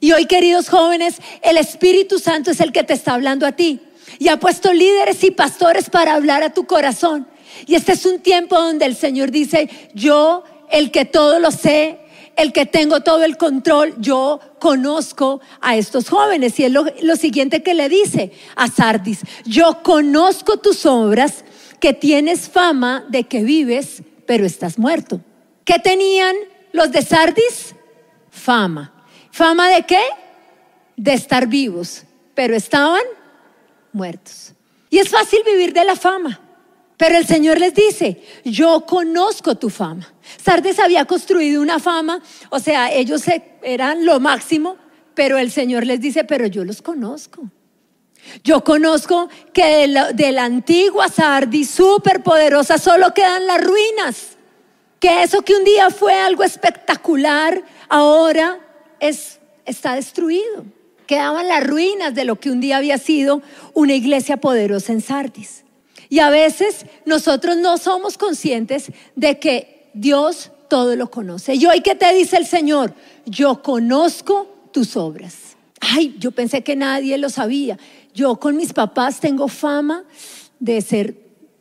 Y 0.00 0.10
hoy, 0.10 0.26
queridos 0.26 0.68
jóvenes, 0.68 1.18
el 1.42 1.58
Espíritu 1.58 2.18
Santo 2.18 2.50
es 2.50 2.58
el 2.58 2.72
que 2.72 2.82
te 2.82 2.94
está 2.94 3.14
hablando 3.14 3.46
a 3.46 3.52
ti 3.52 3.80
y 4.18 4.26
ha 4.26 4.40
puesto 4.40 4.72
líderes 4.72 5.22
y 5.22 5.30
pastores 5.30 5.90
para 5.90 6.14
hablar 6.14 6.42
a 6.42 6.52
tu 6.52 6.66
corazón. 6.66 7.28
Y 7.68 7.76
este 7.76 7.92
es 7.92 8.04
un 8.04 8.18
tiempo 8.18 8.60
donde 8.60 8.84
el 8.84 8.96
Señor 8.96 9.30
dice, 9.30 9.70
yo, 9.94 10.42
el 10.70 10.90
que 10.90 11.04
todo 11.04 11.38
lo 11.38 11.50
sé, 11.50 11.98
el 12.36 12.52
que 12.52 12.66
tengo 12.66 13.00
todo 13.00 13.24
el 13.24 13.36
control, 13.36 13.94
yo 13.98 14.40
conozco 14.58 15.40
a 15.60 15.76
estos 15.76 16.08
jóvenes. 16.08 16.58
Y 16.58 16.64
es 16.64 16.72
lo, 16.72 16.86
lo 17.02 17.16
siguiente 17.16 17.62
que 17.62 17.74
le 17.74 17.88
dice 17.88 18.32
a 18.56 18.68
Sardis, 18.68 19.20
yo 19.44 19.82
conozco 19.82 20.58
tus 20.58 20.86
obras, 20.86 21.44
que 21.80 21.94
tienes 21.94 22.48
fama 22.48 23.04
de 23.08 23.24
que 23.24 23.42
vives, 23.42 24.02
pero 24.26 24.44
estás 24.44 24.78
muerto. 24.78 25.20
¿Qué 25.64 25.78
tenían 25.78 26.36
los 26.72 26.92
de 26.92 27.02
Sardis? 27.02 27.74
Fama. 28.30 28.92
¿Fama 29.32 29.68
de 29.70 29.82
qué? 29.84 30.02
De 30.96 31.14
estar 31.14 31.46
vivos, 31.46 32.04
pero 32.34 32.54
estaban 32.54 33.02
muertos. 33.92 34.52
Y 34.90 34.98
es 34.98 35.08
fácil 35.08 35.40
vivir 35.44 35.72
de 35.72 35.84
la 35.84 35.96
fama. 35.96 36.40
Pero 37.00 37.16
el 37.16 37.26
Señor 37.26 37.58
les 37.58 37.72
dice, 37.72 38.20
yo 38.44 38.84
conozco 38.84 39.54
tu 39.54 39.70
fama. 39.70 40.12
Sardes 40.36 40.78
había 40.78 41.06
construido 41.06 41.62
una 41.62 41.78
fama, 41.78 42.20
o 42.50 42.58
sea, 42.58 42.92
ellos 42.92 43.22
eran 43.62 44.04
lo 44.04 44.20
máximo, 44.20 44.76
pero 45.14 45.38
el 45.38 45.50
Señor 45.50 45.86
les 45.86 45.98
dice, 45.98 46.24
pero 46.24 46.44
yo 46.44 46.62
los 46.62 46.82
conozco. 46.82 47.48
Yo 48.44 48.62
conozco 48.62 49.30
que 49.54 49.88
de 50.12 50.32
la, 50.32 50.44
antigua 50.44 51.08
Sardis 51.08 51.70
súper 51.70 52.22
poderosa 52.22 52.76
solo 52.76 53.14
quedan 53.14 53.46
las 53.46 53.64
ruinas. 53.64 54.36
Que 54.98 55.22
eso 55.22 55.40
que 55.40 55.54
un 55.54 55.64
día 55.64 55.88
fue 55.88 56.12
algo 56.12 56.44
espectacular, 56.44 57.64
ahora 57.88 58.60
es, 59.00 59.40
está 59.64 59.94
destruido. 59.94 60.66
Quedaban 61.06 61.48
las 61.48 61.66
ruinas 61.66 62.14
de 62.14 62.26
lo 62.26 62.38
que 62.38 62.50
un 62.50 62.60
día 62.60 62.76
había 62.76 62.98
sido 62.98 63.40
una 63.72 63.94
iglesia 63.94 64.36
poderosa 64.36 64.92
en 64.92 65.00
Sardis. 65.00 65.64
Y 66.10 66.18
a 66.18 66.28
veces 66.28 66.84
nosotros 67.06 67.56
no 67.56 67.78
somos 67.78 68.18
conscientes 68.18 68.90
de 69.14 69.38
que 69.38 69.90
Dios 69.94 70.50
todo 70.68 70.96
lo 70.96 71.10
conoce. 71.10 71.54
Y 71.54 71.64
hoy 71.66 71.80
que 71.80 71.94
te 71.94 72.12
dice 72.12 72.36
el 72.36 72.46
Señor, 72.46 72.92
yo 73.24 73.62
conozco 73.62 74.68
tus 74.72 74.96
obras. 74.96 75.56
Ay, 75.80 76.16
yo 76.18 76.32
pensé 76.32 76.62
que 76.62 76.76
nadie 76.76 77.16
lo 77.16 77.30
sabía. 77.30 77.78
Yo 78.12 78.36
con 78.36 78.56
mis 78.56 78.72
papás 78.72 79.20
tengo 79.20 79.48
fama 79.48 80.04
de 80.58 80.80
ser 80.82 81.16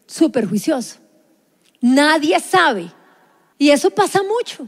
súper 0.07 0.47
juicioso. 0.47 0.97
Nadie 1.79 2.39
sabe. 2.39 2.91
Y 3.57 3.69
eso 3.69 3.91
pasa 3.91 4.21
mucho. 4.23 4.67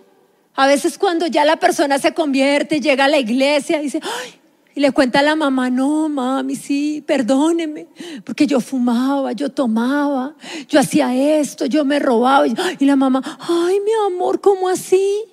A 0.53 0.67
veces 0.67 0.97
cuando 0.97 1.25
ya 1.25 1.43
la 1.43 1.57
persona 1.57 1.97
se 1.97 2.13
convierte, 2.13 2.79
llega 2.79 3.05
a 3.05 3.07
la 3.07 3.17
iglesia 3.17 3.79
y 3.79 3.85
dice, 3.85 3.99
ay, 4.03 4.40
y 4.73 4.79
le 4.79 4.91
cuenta 4.91 5.19
a 5.19 5.21
la 5.23 5.35
mamá, 5.35 5.69
no, 5.69 6.07
mami, 6.07 6.55
sí, 6.55 7.03
perdóneme, 7.05 7.87
porque 8.23 8.47
yo 8.47 8.61
fumaba, 8.61 9.33
yo 9.33 9.49
tomaba, 9.49 10.35
yo 10.69 10.79
hacía 10.79 11.13
esto, 11.13 11.65
yo 11.65 11.83
me 11.83 11.99
robaba. 11.99 12.45
Y 12.47 12.85
la 12.85 12.95
mamá, 12.95 13.21
ay, 13.39 13.79
mi 13.81 13.91
amor, 14.07 14.39
¿cómo 14.39 14.69
así? 14.69 15.25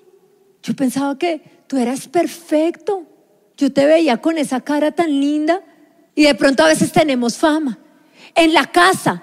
Yo 0.63 0.75
pensaba 0.75 1.17
que 1.17 1.65
tú 1.69 1.77
eras 1.77 2.09
perfecto. 2.09 3.05
Yo 3.57 3.73
te 3.73 3.87
veía 3.87 4.17
con 4.19 4.39
esa 4.39 4.61
cara 4.61 4.91
tan 4.91 5.09
linda. 5.09 5.63
Y 6.15 6.25
de 6.25 6.35
pronto 6.35 6.65
a 6.65 6.67
veces 6.67 6.91
tenemos 6.91 7.37
fama. 7.37 7.79
En 8.35 8.53
la 8.53 8.67
casa 8.67 9.23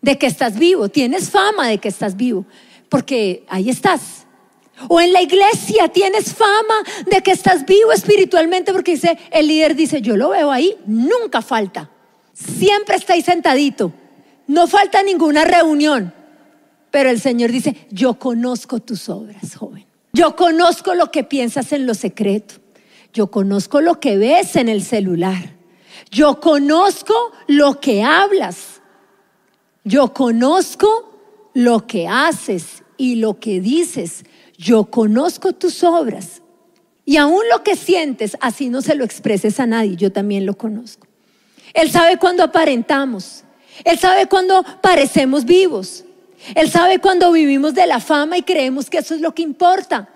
de 0.00 0.18
que 0.18 0.26
estás 0.26 0.58
vivo, 0.58 0.88
tienes 0.88 1.30
fama 1.30 1.68
de 1.68 1.78
que 1.78 1.88
estás 1.88 2.16
vivo, 2.16 2.46
porque 2.88 3.44
ahí 3.48 3.70
estás 3.70 4.25
o 4.88 5.00
en 5.00 5.12
la 5.12 5.22
iglesia 5.22 5.88
tienes 5.88 6.34
fama 6.34 6.74
de 7.06 7.22
que 7.22 7.32
estás 7.32 7.64
vivo 7.64 7.92
espiritualmente 7.92 8.72
porque 8.72 8.92
dice, 8.92 9.18
el 9.30 9.48
líder 9.48 9.74
dice, 9.74 10.02
yo 10.02 10.16
lo 10.16 10.30
veo 10.30 10.50
ahí, 10.50 10.76
nunca 10.86 11.42
falta. 11.42 11.90
Siempre 12.32 12.96
está 12.96 13.14
ahí 13.14 13.22
sentadito. 13.22 13.92
No 14.46 14.66
falta 14.66 15.02
ninguna 15.02 15.44
reunión. 15.44 16.12
Pero 16.90 17.10
el 17.10 17.20
Señor 17.20 17.50
dice, 17.50 17.86
yo 17.90 18.14
conozco 18.18 18.80
tus 18.80 19.08
obras, 19.08 19.56
joven. 19.56 19.84
Yo 20.12 20.36
conozco 20.36 20.94
lo 20.94 21.10
que 21.10 21.24
piensas 21.24 21.72
en 21.72 21.86
lo 21.86 21.94
secreto. 21.94 22.54
Yo 23.12 23.30
conozco 23.30 23.80
lo 23.80 23.98
que 23.98 24.18
ves 24.18 24.56
en 24.56 24.68
el 24.68 24.82
celular. 24.82 25.54
Yo 26.10 26.40
conozco 26.40 27.14
lo 27.48 27.80
que 27.80 28.02
hablas. 28.02 28.80
Yo 29.84 30.12
conozco 30.12 31.50
lo 31.54 31.86
que 31.86 32.08
haces 32.08 32.82
y 32.96 33.16
lo 33.16 33.38
que 33.40 33.60
dices 33.60 34.24
yo 34.56 34.86
conozco 34.86 35.52
tus 35.52 35.82
obras. 35.84 36.42
Y 37.04 37.18
aún 37.18 37.42
lo 37.50 37.62
que 37.62 37.76
sientes, 37.76 38.36
así 38.40 38.68
no 38.68 38.82
se 38.82 38.94
lo 38.94 39.04
expreses 39.04 39.60
a 39.60 39.66
nadie, 39.66 39.96
yo 39.96 40.10
también 40.10 40.44
lo 40.44 40.56
conozco. 40.56 41.06
Él 41.72 41.90
sabe 41.90 42.16
cuando 42.18 42.42
aparentamos. 42.42 43.44
Él 43.84 43.98
sabe 43.98 44.26
cuando 44.26 44.64
parecemos 44.80 45.44
vivos. 45.44 46.04
Él 46.54 46.70
sabe 46.70 46.98
cuando 46.98 47.32
vivimos 47.32 47.74
de 47.74 47.86
la 47.86 48.00
fama 48.00 48.38
y 48.38 48.42
creemos 48.42 48.88
que 48.88 48.98
eso 48.98 49.14
es 49.14 49.20
lo 49.20 49.34
que 49.34 49.42
importa. 49.42 50.08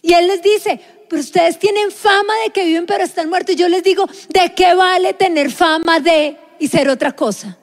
Y 0.00 0.14
Él 0.14 0.26
les 0.26 0.42
dice, 0.42 0.80
pero 1.08 1.20
ustedes 1.20 1.58
tienen 1.58 1.90
fama 1.90 2.32
de 2.44 2.50
que 2.50 2.64
viven 2.64 2.86
pero 2.86 3.04
están 3.04 3.28
muertos. 3.28 3.54
Y 3.54 3.58
yo 3.58 3.68
les 3.68 3.84
digo, 3.84 4.06
¿de 4.28 4.54
qué 4.54 4.74
vale 4.74 5.14
tener 5.14 5.50
fama 5.50 6.00
de 6.00 6.36
y 6.58 6.68
ser 6.68 6.88
otra 6.88 7.12
cosa? 7.12 7.56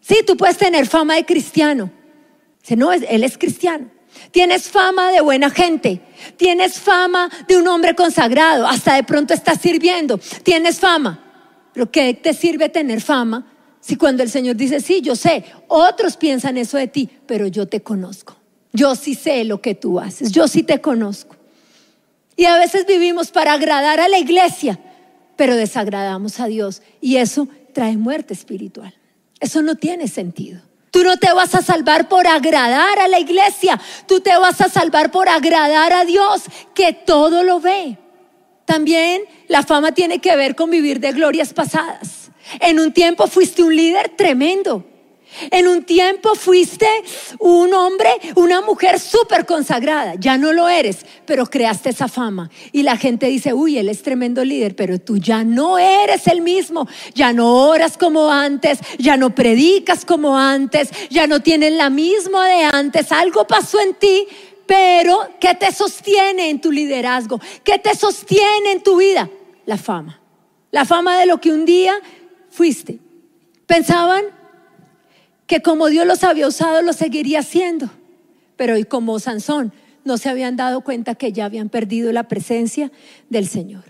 Sí, 0.00 0.16
tú 0.26 0.36
puedes 0.36 0.58
tener 0.58 0.86
fama 0.86 1.14
de 1.14 1.24
cristiano. 1.24 1.90
Dice, 2.60 2.76
no, 2.76 2.92
Él 2.92 3.24
es 3.24 3.38
cristiano. 3.38 3.93
Tienes 4.30 4.68
fama 4.68 5.10
de 5.10 5.20
buena 5.20 5.50
gente. 5.50 6.00
Tienes 6.36 6.78
fama 6.78 7.30
de 7.46 7.56
un 7.56 7.68
hombre 7.68 7.94
consagrado. 7.94 8.66
Hasta 8.66 8.94
de 8.94 9.04
pronto 9.04 9.34
estás 9.34 9.60
sirviendo. 9.60 10.18
Tienes 10.42 10.80
fama. 10.80 11.20
Pero 11.72 11.90
¿qué 11.90 12.14
te 12.14 12.34
sirve 12.34 12.68
tener 12.68 13.00
fama 13.00 13.46
si 13.80 13.96
cuando 13.96 14.22
el 14.22 14.30
Señor 14.30 14.56
dice, 14.56 14.80
sí, 14.80 15.02
yo 15.02 15.14
sé, 15.14 15.44
otros 15.68 16.16
piensan 16.16 16.56
eso 16.56 16.78
de 16.78 16.88
ti, 16.88 17.08
pero 17.26 17.46
yo 17.48 17.66
te 17.66 17.82
conozco. 17.82 18.34
Yo 18.72 18.94
sí 18.94 19.14
sé 19.14 19.44
lo 19.44 19.60
que 19.60 19.74
tú 19.74 20.00
haces. 20.00 20.32
Yo 20.32 20.48
sí 20.48 20.62
te 20.62 20.80
conozco. 20.80 21.36
Y 22.36 22.46
a 22.46 22.56
veces 22.56 22.86
vivimos 22.86 23.30
para 23.30 23.52
agradar 23.52 24.00
a 24.00 24.08
la 24.08 24.18
iglesia, 24.18 24.80
pero 25.36 25.54
desagradamos 25.54 26.40
a 26.40 26.46
Dios. 26.46 26.82
Y 27.00 27.16
eso 27.16 27.46
trae 27.72 27.96
muerte 27.96 28.32
espiritual. 28.34 28.94
Eso 29.38 29.62
no 29.62 29.74
tiene 29.74 30.08
sentido. 30.08 30.62
Tú 30.94 31.02
no 31.02 31.16
te 31.16 31.32
vas 31.32 31.52
a 31.56 31.60
salvar 31.60 32.08
por 32.08 32.28
agradar 32.28 33.00
a 33.00 33.08
la 33.08 33.18
iglesia, 33.18 33.80
tú 34.06 34.20
te 34.20 34.30
vas 34.38 34.60
a 34.60 34.68
salvar 34.68 35.10
por 35.10 35.28
agradar 35.28 35.92
a 35.92 36.04
Dios, 36.04 36.44
que 36.72 36.92
todo 36.92 37.42
lo 37.42 37.58
ve. 37.58 37.98
También 38.64 39.22
la 39.48 39.64
fama 39.64 39.90
tiene 39.90 40.20
que 40.20 40.36
ver 40.36 40.54
con 40.54 40.70
vivir 40.70 41.00
de 41.00 41.10
glorias 41.10 41.52
pasadas. 41.52 42.30
En 42.60 42.78
un 42.78 42.92
tiempo 42.92 43.26
fuiste 43.26 43.64
un 43.64 43.74
líder 43.74 44.10
tremendo. 44.10 44.86
En 45.50 45.68
un 45.68 45.84
tiempo 45.84 46.34
fuiste 46.34 46.86
un 47.38 47.72
hombre, 47.74 48.10
una 48.36 48.60
mujer 48.60 48.98
súper 49.00 49.46
consagrada. 49.46 50.14
Ya 50.18 50.38
no 50.38 50.52
lo 50.52 50.68
eres, 50.68 51.04
pero 51.26 51.46
creaste 51.46 51.90
esa 51.90 52.08
fama. 52.08 52.50
Y 52.72 52.82
la 52.82 52.96
gente 52.96 53.26
dice, 53.26 53.52
uy, 53.52 53.78
él 53.78 53.88
es 53.88 54.02
tremendo 54.02 54.44
líder, 54.44 54.76
pero 54.76 54.98
tú 54.98 55.18
ya 55.18 55.44
no 55.44 55.78
eres 55.78 56.26
el 56.26 56.40
mismo. 56.40 56.88
Ya 57.14 57.32
no 57.32 57.68
oras 57.68 57.96
como 57.98 58.30
antes, 58.30 58.78
ya 58.98 59.16
no 59.16 59.34
predicas 59.34 60.04
como 60.04 60.36
antes, 60.38 60.90
ya 61.10 61.26
no 61.26 61.40
tienes 61.40 61.72
la 61.72 61.90
misma 61.90 62.48
de 62.48 62.64
antes. 62.64 63.12
Algo 63.12 63.46
pasó 63.46 63.80
en 63.80 63.94
ti, 63.94 64.26
pero 64.66 65.28
¿qué 65.40 65.54
te 65.54 65.72
sostiene 65.72 66.50
en 66.50 66.60
tu 66.60 66.70
liderazgo? 66.70 67.40
¿Qué 67.62 67.78
te 67.78 67.94
sostiene 67.94 68.72
en 68.72 68.82
tu 68.82 68.96
vida? 68.96 69.28
La 69.66 69.76
fama. 69.76 70.20
La 70.70 70.84
fama 70.84 71.18
de 71.18 71.26
lo 71.26 71.40
que 71.40 71.50
un 71.50 71.64
día 71.64 71.94
fuiste. 72.50 72.98
Pensaban 73.66 74.24
que 75.54 75.62
como 75.62 75.86
Dios 75.86 76.04
los 76.04 76.24
había 76.24 76.48
usado, 76.48 76.82
lo 76.82 76.92
seguiría 76.92 77.38
haciendo. 77.38 77.88
Pero 78.56 78.74
hoy 78.74 78.82
como 78.82 79.20
Sansón, 79.20 79.72
no 80.02 80.18
se 80.18 80.28
habían 80.28 80.56
dado 80.56 80.80
cuenta 80.80 81.14
que 81.14 81.32
ya 81.32 81.44
habían 81.44 81.68
perdido 81.68 82.10
la 82.10 82.24
presencia 82.24 82.90
del 83.30 83.46
Señor. 83.46 83.84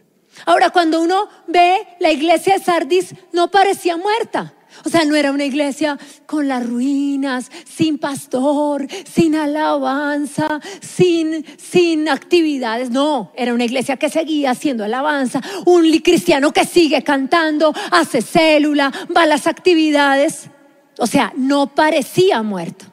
Ahora, 0.45 0.69
cuando 0.69 1.01
uno 1.01 1.27
ve 1.49 1.87
la 2.01 2.13
iglesia 2.13 2.59
de 2.59 2.63
Sardis, 2.63 3.15
no 3.33 3.51
parecía 3.51 3.97
muerta. 3.97 4.53
O 4.85 4.91
sea, 4.91 5.07
no 5.07 5.17
era 5.17 5.33
una 5.33 5.47
iglesia 5.47 5.99
con 6.27 6.49
las 6.49 6.67
ruinas, 6.67 7.51
sin 7.65 7.97
pastor, 7.97 8.87
sin 9.11 9.35
alabanza, 9.35 10.61
sin, 10.83 11.47
sin 11.57 12.11
actividades. 12.11 12.91
No, 12.91 13.33
era 13.37 13.55
una 13.55 13.65
iglesia 13.65 13.97
que 13.97 14.11
seguía 14.11 14.51
haciendo 14.51 14.85
alabanza, 14.85 15.41
un 15.65 15.91
cristiano 16.01 16.53
que 16.53 16.67
sigue 16.67 17.03
cantando, 17.03 17.73
hace 17.91 18.21
célula, 18.21 18.93
va 19.17 19.23
a 19.23 19.27
las 19.27 19.47
actividades. 19.47 20.51
O 20.99 21.07
sea, 21.07 21.33
no 21.37 21.75
parecía 21.75 22.43
muerto, 22.43 22.87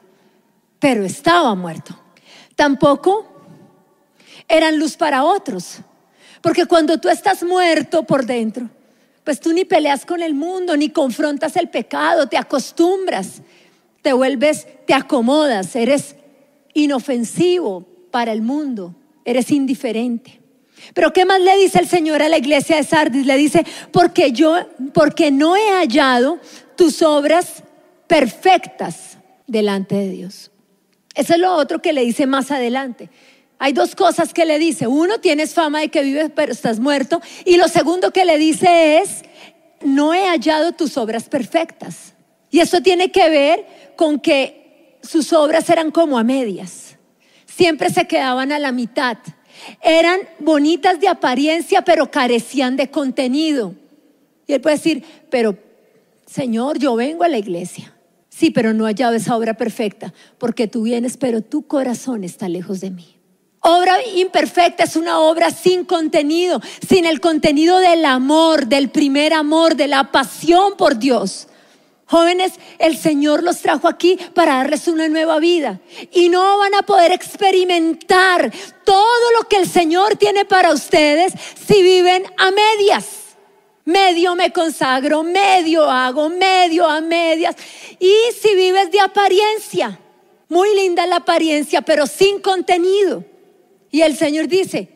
pero 0.78 1.04
estaba 1.04 1.54
muerto. 1.54 1.98
Tampoco 2.56 3.26
eran 4.48 4.78
luz 4.78 4.96
para 4.96 5.24
otros, 5.24 5.78
porque 6.40 6.66
cuando 6.66 6.98
tú 6.98 7.08
estás 7.08 7.42
muerto 7.42 8.02
por 8.02 8.26
dentro, 8.26 8.68
pues 9.24 9.40
tú 9.40 9.52
ni 9.52 9.64
peleas 9.64 10.04
con 10.04 10.20
el 10.20 10.34
mundo, 10.34 10.76
ni 10.76 10.90
confrontas 10.90 11.56
el 11.56 11.68
pecado, 11.68 12.28
te 12.28 12.36
acostumbras, 12.36 13.42
te 14.02 14.12
vuelves, 14.12 14.66
te 14.86 14.94
acomodas, 14.94 15.76
eres 15.76 16.16
inofensivo 16.74 17.86
para 18.10 18.32
el 18.32 18.42
mundo, 18.42 18.94
eres 19.24 19.50
indiferente. 19.52 20.40
Pero 20.94 21.12
¿qué 21.12 21.24
más 21.24 21.40
le 21.40 21.56
dice 21.56 21.78
el 21.78 21.88
Señor 21.88 22.22
a 22.22 22.28
la 22.28 22.38
iglesia 22.38 22.76
de 22.76 22.82
Sardis? 22.82 23.24
Le 23.24 23.36
dice, 23.36 23.64
porque 23.92 24.32
yo, 24.32 24.56
porque 24.92 25.30
no 25.30 25.54
he 25.56 25.70
hallado 25.70 26.40
tus 26.76 27.02
obras 27.02 27.62
perfectas 28.12 29.16
delante 29.46 29.94
de 29.94 30.10
Dios. 30.10 30.50
Eso 31.14 31.32
es 31.32 31.40
lo 31.40 31.54
otro 31.54 31.80
que 31.80 31.94
le 31.94 32.02
dice 32.02 32.26
más 32.26 32.50
adelante. 32.50 33.08
Hay 33.58 33.72
dos 33.72 33.94
cosas 33.94 34.34
que 34.34 34.44
le 34.44 34.58
dice. 34.58 34.86
Uno, 34.86 35.18
tienes 35.18 35.54
fama 35.54 35.80
de 35.80 35.88
que 35.88 36.02
vives 36.02 36.30
pero 36.34 36.52
estás 36.52 36.78
muerto. 36.78 37.22
Y 37.46 37.56
lo 37.56 37.68
segundo 37.68 38.12
que 38.12 38.26
le 38.26 38.36
dice 38.36 38.98
es, 38.98 39.22
no 39.80 40.12
he 40.12 40.26
hallado 40.26 40.72
tus 40.72 40.98
obras 40.98 41.30
perfectas. 41.30 42.12
Y 42.50 42.60
eso 42.60 42.82
tiene 42.82 43.10
que 43.10 43.30
ver 43.30 43.66
con 43.96 44.20
que 44.20 44.98
sus 45.02 45.32
obras 45.32 45.70
eran 45.70 45.90
como 45.90 46.18
a 46.18 46.22
medias. 46.22 46.98
Siempre 47.46 47.88
se 47.88 48.06
quedaban 48.06 48.52
a 48.52 48.58
la 48.58 48.72
mitad. 48.72 49.16
Eran 49.80 50.20
bonitas 50.38 51.00
de 51.00 51.08
apariencia, 51.08 51.80
pero 51.80 52.10
carecían 52.10 52.76
de 52.76 52.90
contenido. 52.90 53.74
Y 54.46 54.52
él 54.52 54.60
puede 54.60 54.76
decir, 54.76 55.02
pero 55.30 55.56
Señor, 56.26 56.78
yo 56.78 56.94
vengo 56.94 57.24
a 57.24 57.28
la 57.28 57.38
iglesia. 57.38 57.94
Sí, 58.34 58.50
pero 58.50 58.72
no 58.72 58.86
hallado 58.86 59.14
esa 59.14 59.36
obra 59.36 59.54
perfecta, 59.54 60.14
porque 60.38 60.66
tú 60.66 60.82
vienes, 60.84 61.18
pero 61.18 61.42
tu 61.42 61.66
corazón 61.66 62.24
está 62.24 62.48
lejos 62.48 62.80
de 62.80 62.90
mí. 62.90 63.18
Obra 63.60 63.96
imperfecta 64.16 64.84
es 64.84 64.96
una 64.96 65.20
obra 65.20 65.50
sin 65.50 65.84
contenido, 65.84 66.60
sin 66.88 67.04
el 67.04 67.20
contenido 67.20 67.78
del 67.78 68.06
amor, 68.06 68.66
del 68.68 68.88
primer 68.88 69.34
amor, 69.34 69.76
de 69.76 69.86
la 69.86 70.10
pasión 70.10 70.78
por 70.78 70.98
Dios. 70.98 71.46
Jóvenes, 72.06 72.54
el 72.78 72.96
Señor 72.96 73.42
los 73.42 73.60
trajo 73.60 73.86
aquí 73.86 74.18
para 74.34 74.56
darles 74.56 74.88
una 74.88 75.08
nueva 75.08 75.38
vida 75.38 75.80
y 76.10 76.30
no 76.30 76.58
van 76.58 76.74
a 76.74 76.82
poder 76.82 77.12
experimentar 77.12 78.50
todo 78.84 79.30
lo 79.38 79.46
que 79.46 79.58
el 79.58 79.68
Señor 79.68 80.16
tiene 80.16 80.46
para 80.46 80.72
ustedes 80.72 81.34
si 81.66 81.82
viven 81.82 82.24
a 82.38 82.50
medias. 82.50 83.21
Medio 83.84 84.36
me 84.36 84.52
consagro, 84.52 85.22
medio 85.22 85.90
hago, 85.90 86.28
medio 86.28 86.86
a 86.86 87.00
medias. 87.00 87.56
Y 87.98 88.12
si 88.40 88.54
vives 88.54 88.90
de 88.90 89.00
apariencia, 89.00 89.98
muy 90.48 90.74
linda 90.76 91.06
la 91.06 91.16
apariencia, 91.16 91.82
pero 91.82 92.06
sin 92.06 92.40
contenido. 92.40 93.24
Y 93.90 94.02
el 94.02 94.16
Señor 94.16 94.48
dice, 94.48 94.88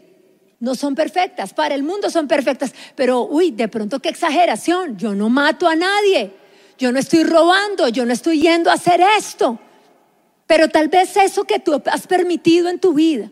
no 0.60 0.74
son 0.74 0.94
perfectas, 0.94 1.52
para 1.52 1.74
el 1.74 1.82
mundo 1.82 2.10
son 2.10 2.28
perfectas, 2.28 2.72
pero 2.94 3.22
uy, 3.22 3.50
de 3.50 3.68
pronto 3.68 4.00
qué 4.00 4.08
exageración, 4.08 4.96
yo 4.96 5.14
no 5.14 5.28
mato 5.28 5.68
a 5.68 5.76
nadie 5.76 6.32
yo 6.78 6.92
no 6.92 6.98
estoy 6.98 7.24
robando, 7.24 7.88
yo 7.88 8.04
no 8.04 8.12
estoy 8.12 8.40
yendo 8.40 8.70
a 8.70 8.74
hacer 8.74 9.00
esto. 9.18 9.58
Pero 10.46 10.68
tal 10.68 10.88
vez 10.88 11.16
eso 11.16 11.44
que 11.44 11.58
tú 11.58 11.80
has 11.86 12.06
permitido 12.06 12.68
en 12.68 12.78
tu 12.78 12.94
vida 12.94 13.30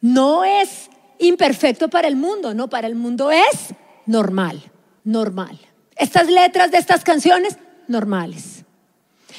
no 0.00 0.44
es 0.44 0.90
imperfecto 1.18 1.88
para 1.88 2.08
el 2.08 2.16
mundo, 2.16 2.54
no, 2.54 2.68
para 2.68 2.86
el 2.86 2.94
mundo 2.94 3.30
es 3.30 3.74
normal, 4.06 4.62
normal. 5.04 5.58
Estas 5.96 6.28
letras 6.28 6.70
de 6.70 6.78
estas 6.78 7.04
canciones, 7.04 7.58
normales. 7.86 8.64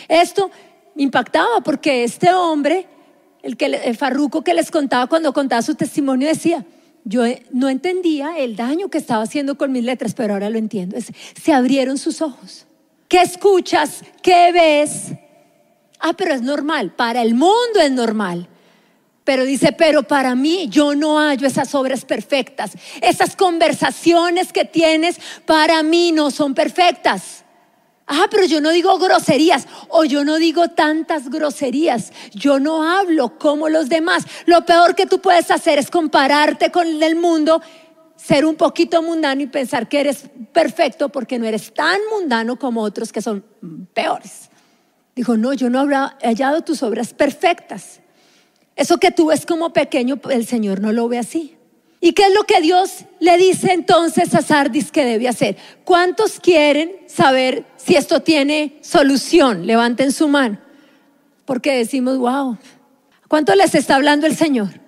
Esto 0.07 0.51
impactaba 0.95 1.61
porque 1.61 2.03
este 2.03 2.33
hombre, 2.33 2.87
el, 3.43 3.57
que, 3.57 3.65
el 3.65 3.97
farruco 3.97 4.43
que 4.43 4.53
les 4.53 4.71
contaba 4.71 5.07
cuando 5.07 5.33
contaba 5.33 5.61
su 5.61 5.75
testimonio, 5.75 6.27
decía, 6.27 6.65
yo 7.03 7.23
no 7.51 7.69
entendía 7.69 8.37
el 8.37 8.55
daño 8.55 8.89
que 8.89 8.97
estaba 8.97 9.23
haciendo 9.23 9.57
con 9.57 9.71
mis 9.71 9.83
letras, 9.83 10.13
pero 10.13 10.33
ahora 10.33 10.49
lo 10.49 10.57
entiendo. 10.57 10.97
Se 11.41 11.53
abrieron 11.53 11.97
sus 11.97 12.21
ojos. 12.21 12.65
¿Qué 13.07 13.21
escuchas? 13.21 14.03
¿Qué 14.21 14.51
ves? 14.51 15.11
Ah, 15.99 16.13
pero 16.13 16.33
es 16.33 16.41
normal. 16.41 16.93
Para 16.95 17.21
el 17.21 17.35
mundo 17.35 17.79
es 17.81 17.91
normal. 17.91 18.49
Pero 19.25 19.43
dice, 19.43 19.73
pero 19.73 20.03
para 20.03 20.35
mí 20.35 20.67
yo 20.69 20.95
no 20.95 21.17
hallo 21.17 21.47
esas 21.47 21.75
obras 21.75 22.05
perfectas. 22.05 22.73
Esas 23.01 23.35
conversaciones 23.35 24.53
que 24.53 24.65
tienes 24.65 25.19
para 25.45 25.83
mí 25.83 26.11
no 26.11 26.31
son 26.31 26.53
perfectas. 26.53 27.43
Ah, 28.07 28.27
pero 28.29 28.45
yo 28.45 28.61
no 28.61 28.69
digo 28.69 28.99
groserías 28.99 29.67
o 29.89 30.05
yo 30.05 30.23
no 30.23 30.35
digo 30.35 30.67
tantas 30.69 31.29
groserías. 31.29 32.13
Yo 32.35 32.59
no 32.59 32.83
hablo 32.83 33.39
como 33.39 33.67
los 33.67 33.89
demás. 33.89 34.25
Lo 34.45 34.63
peor 34.63 34.93
que 34.93 35.07
tú 35.07 35.19
puedes 35.19 35.49
hacer 35.49 35.79
es 35.79 35.89
compararte 35.89 36.71
con 36.71 37.01
el 37.01 37.15
mundo 37.15 37.61
ser 38.15 38.45
un 38.45 38.55
poquito 38.55 39.01
mundano 39.01 39.41
y 39.41 39.47
pensar 39.47 39.89
que 39.89 40.01
eres 40.01 40.25
perfecto 40.53 41.09
porque 41.09 41.39
no 41.39 41.45
eres 41.45 41.73
tan 41.73 41.99
mundano 42.11 42.57
como 42.57 42.81
otros 42.81 43.11
que 43.11 43.23
son 43.23 43.43
peores. 43.93 44.49
Dijo, 45.15 45.35
no, 45.35 45.53
yo 45.53 45.69
no 45.69 45.79
habrá 45.79 46.17
hallado 46.21 46.61
tus 46.61 46.83
obras 46.83 47.13
perfectas. 47.13 48.01
Eso 48.75 48.97
que 48.97 49.11
tú 49.11 49.27
ves 49.27 49.45
como 49.45 49.71
pequeño, 49.73 50.19
el 50.29 50.45
Señor 50.45 50.81
no 50.81 50.91
lo 50.91 51.07
ve 51.07 51.17
así. 51.17 51.55
¿Y 52.01 52.13
qué 52.13 52.23
es 52.23 52.33
lo 52.33 52.43
que 52.43 52.61
Dios 52.61 53.05
le 53.19 53.37
dice 53.37 53.71
entonces 53.73 54.35
a 54.35 54.41
Sardis 54.41 54.91
que 54.91 55.05
debe 55.05 55.27
hacer? 55.27 55.57
¿Cuántos 55.83 56.39
quieren 56.39 56.91
saber 57.07 57.65
si 57.77 57.95
esto 57.95 58.21
tiene 58.21 58.77
solución? 58.81 59.65
Levanten 59.65 60.11
su 60.11 60.27
mano. 60.27 60.59
Porque 61.45 61.71
decimos, 61.77 62.17
wow, 62.17 62.57
¿cuánto 63.27 63.55
les 63.55 63.73
está 63.75 63.95
hablando 63.95 64.27
el 64.27 64.35
Señor? 64.35 64.85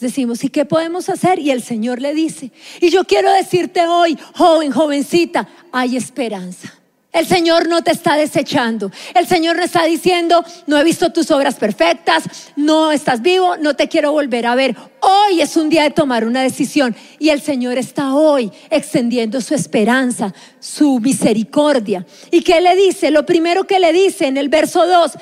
decimos, 0.00 0.44
¿y 0.44 0.48
qué 0.48 0.64
podemos 0.64 1.08
hacer? 1.08 1.38
Y 1.38 1.50
el 1.50 1.62
Señor 1.62 2.00
le 2.00 2.14
dice, 2.14 2.52
y 2.80 2.90
yo 2.90 3.04
quiero 3.04 3.32
decirte 3.32 3.86
hoy, 3.86 4.18
joven, 4.34 4.70
jovencita, 4.70 5.48
hay 5.72 5.96
esperanza. 5.96 6.77
El 7.10 7.26
Señor 7.26 7.68
no 7.68 7.82
te 7.82 7.90
está 7.90 8.16
desechando. 8.16 8.92
El 9.14 9.26
Señor 9.26 9.56
no 9.56 9.64
está 9.64 9.84
diciendo, 9.84 10.44
no 10.66 10.78
he 10.78 10.84
visto 10.84 11.10
tus 11.10 11.30
obras 11.30 11.54
perfectas, 11.54 12.24
no 12.54 12.92
estás 12.92 13.22
vivo, 13.22 13.56
no 13.56 13.74
te 13.74 13.88
quiero 13.88 14.12
volver 14.12 14.46
a 14.46 14.54
ver. 14.54 14.76
Hoy 15.00 15.40
es 15.40 15.56
un 15.56 15.70
día 15.70 15.84
de 15.84 15.90
tomar 15.90 16.26
una 16.26 16.42
decisión 16.42 16.94
y 17.18 17.30
el 17.30 17.40
Señor 17.40 17.78
está 17.78 18.14
hoy 18.14 18.52
extendiendo 18.68 19.40
su 19.40 19.54
esperanza, 19.54 20.34
su 20.60 21.00
misericordia. 21.00 22.04
¿Y 22.30 22.42
qué 22.42 22.60
le 22.60 22.76
dice? 22.76 23.10
Lo 23.10 23.24
primero 23.24 23.64
que 23.64 23.78
le 23.78 23.92
dice 23.92 24.26
en 24.26 24.36
el 24.36 24.50
verso 24.50 24.86
2, 24.86 25.12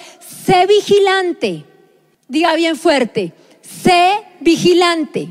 sé 0.45 0.67
vigilante. 0.67 1.65
Diga 2.27 2.57
bien 2.57 2.77
fuerte, 2.77 3.33
sé 3.63 4.13
vigilante. 4.41 5.29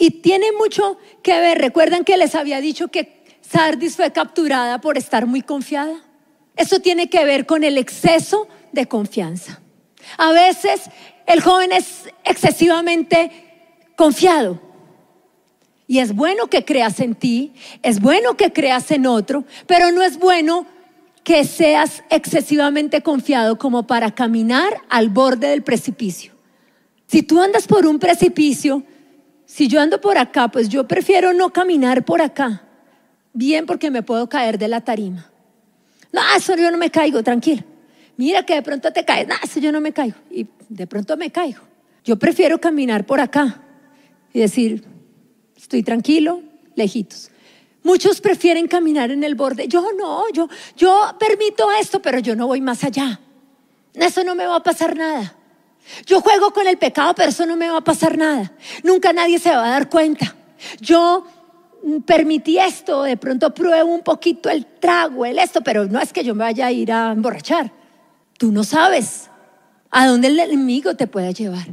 Y 0.00 0.10
tiene 0.22 0.52
mucho 0.52 0.96
que 1.22 1.40
ver, 1.40 1.58
recuerdan 1.58 2.04
que 2.04 2.16
les 2.16 2.36
había 2.36 2.60
dicho 2.60 2.86
que 2.86 3.17
Sardis 3.50 3.96
fue 3.96 4.12
capturada 4.12 4.80
por 4.80 4.98
estar 4.98 5.26
muy 5.26 5.40
confiada. 5.42 6.02
Eso 6.56 6.80
tiene 6.80 7.08
que 7.08 7.24
ver 7.24 7.46
con 7.46 7.64
el 7.64 7.78
exceso 7.78 8.48
de 8.72 8.86
confianza. 8.86 9.60
A 10.18 10.32
veces 10.32 10.82
el 11.26 11.40
joven 11.40 11.72
es 11.72 12.08
excesivamente 12.24 13.30
confiado. 13.96 14.60
Y 15.86 16.00
es 16.00 16.14
bueno 16.14 16.48
que 16.48 16.64
creas 16.64 17.00
en 17.00 17.14
ti, 17.14 17.54
es 17.82 18.00
bueno 18.00 18.36
que 18.36 18.52
creas 18.52 18.90
en 18.90 19.06
otro, 19.06 19.44
pero 19.66 19.90
no 19.92 20.02
es 20.02 20.18
bueno 20.18 20.66
que 21.24 21.44
seas 21.44 22.02
excesivamente 22.10 23.02
confiado 23.02 23.56
como 23.56 23.86
para 23.86 24.14
caminar 24.14 24.82
al 24.90 25.08
borde 25.08 25.48
del 25.48 25.62
precipicio. 25.62 26.34
Si 27.06 27.22
tú 27.22 27.40
andas 27.40 27.66
por 27.66 27.86
un 27.86 27.98
precipicio, 27.98 28.82
si 29.46 29.68
yo 29.68 29.80
ando 29.80 30.00
por 30.00 30.18
acá, 30.18 30.48
pues 30.48 30.68
yo 30.68 30.86
prefiero 30.86 31.32
no 31.32 31.50
caminar 31.50 32.04
por 32.04 32.20
acá. 32.20 32.67
Bien 33.38 33.66
porque 33.66 33.92
me 33.92 34.02
puedo 34.02 34.28
caer 34.28 34.58
de 34.58 34.66
la 34.66 34.80
tarima. 34.80 35.30
No, 36.12 36.20
eso 36.36 36.56
yo 36.56 36.72
no 36.72 36.76
me 36.76 36.90
caigo, 36.90 37.22
tranquilo. 37.22 37.62
Mira 38.16 38.44
que 38.44 38.56
de 38.56 38.62
pronto 38.62 38.92
te 38.92 39.04
caes. 39.04 39.28
No, 39.28 39.36
eso 39.40 39.60
yo 39.60 39.70
no 39.70 39.80
me 39.80 39.92
caigo. 39.92 40.16
Y 40.28 40.48
de 40.68 40.88
pronto 40.88 41.16
me 41.16 41.30
caigo. 41.30 41.60
Yo 42.04 42.16
prefiero 42.16 42.60
caminar 42.60 43.06
por 43.06 43.20
acá 43.20 43.62
y 44.32 44.40
decir, 44.40 44.84
estoy 45.56 45.84
tranquilo, 45.84 46.42
lejitos. 46.74 47.30
Muchos 47.84 48.20
prefieren 48.20 48.66
caminar 48.66 49.12
en 49.12 49.22
el 49.22 49.36
borde. 49.36 49.68
Yo 49.68 49.92
no, 49.96 50.28
yo, 50.32 50.48
yo 50.76 51.16
permito 51.20 51.70
esto, 51.80 52.02
pero 52.02 52.18
yo 52.18 52.34
no 52.34 52.48
voy 52.48 52.60
más 52.60 52.82
allá. 52.82 53.20
Eso 53.94 54.24
no 54.24 54.34
me 54.34 54.46
va 54.46 54.56
a 54.56 54.62
pasar 54.64 54.96
nada. 54.96 55.36
Yo 56.06 56.20
juego 56.22 56.52
con 56.52 56.66
el 56.66 56.76
pecado, 56.76 57.14
pero 57.14 57.28
eso 57.28 57.46
no 57.46 57.54
me 57.54 57.68
va 57.68 57.78
a 57.78 57.84
pasar 57.84 58.18
nada. 58.18 58.52
Nunca 58.82 59.12
nadie 59.12 59.38
se 59.38 59.50
va 59.50 59.64
a 59.64 59.70
dar 59.70 59.88
cuenta. 59.88 60.34
Yo 60.80 61.24
permití 62.04 62.58
esto, 62.58 63.02
de 63.02 63.16
pronto 63.16 63.52
pruebo 63.54 63.92
un 63.92 64.02
poquito 64.02 64.50
el 64.50 64.66
trago, 64.66 65.24
el 65.24 65.38
esto, 65.38 65.60
pero 65.62 65.86
no 65.86 66.00
es 66.00 66.12
que 66.12 66.24
yo 66.24 66.34
me 66.34 66.44
vaya 66.44 66.66
a 66.66 66.72
ir 66.72 66.92
a 66.92 67.12
emborrachar. 67.12 67.72
Tú 68.38 68.52
no 68.52 68.64
sabes 68.64 69.30
a 69.90 70.06
dónde 70.06 70.28
el 70.28 70.38
enemigo 70.38 70.94
te 70.94 71.06
puede 71.06 71.32
llevar. 71.32 71.68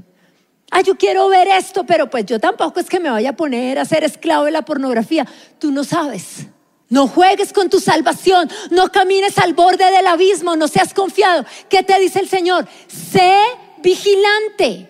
Ah, 0.72 0.82
yo 0.82 0.98
quiero 0.98 1.28
ver 1.30 1.48
esto, 1.48 1.86
pero 1.86 2.10
pues 2.10 2.26
yo 2.26 2.40
tampoco 2.40 2.80
es 2.80 2.90
que 2.90 3.00
me 3.00 3.10
vaya 3.10 3.32
a 3.32 3.36
poner 3.36 3.78
a 3.78 3.86
ser 3.86 4.04
esclavo 4.04 4.46
de 4.46 4.52
la 4.52 4.64
pornografía. 4.64 5.28
Tú 5.60 5.72
no 5.72 5.84
sabes. 5.84 6.48
No 6.90 7.08
juegues 7.08 7.52
con 7.52 7.70
tu 7.70 7.80
salvación, 7.80 8.50
no 8.70 8.92
camines 8.92 9.38
al 9.40 9.54
borde 9.54 9.90
del 9.92 10.06
abismo, 10.06 10.56
no 10.56 10.68
seas 10.68 10.94
confiado. 10.94 11.46
¿Qué 11.68 11.82
te 11.82 12.00
dice 12.00 12.20
el 12.20 12.30
Señor? 12.30 12.68
Sé 12.88 13.36
vigilante. 13.82 14.90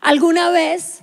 Alguna 0.00 0.50
vez 0.50 0.99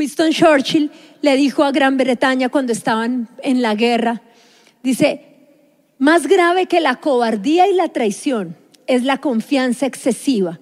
Winston 0.00 0.32
Churchill 0.32 0.90
le 1.20 1.36
dijo 1.36 1.62
a 1.62 1.72
Gran 1.72 1.98
Bretaña 1.98 2.48
cuando 2.48 2.72
estaban 2.72 3.28
en 3.42 3.60
la 3.60 3.74
guerra, 3.74 4.22
dice, 4.82 5.26
más 5.98 6.26
grave 6.26 6.64
que 6.64 6.80
la 6.80 6.96
cobardía 6.96 7.68
y 7.68 7.74
la 7.74 7.88
traición 7.88 8.56
es 8.86 9.02
la 9.02 9.18
confianza 9.18 9.84
excesiva 9.84 10.58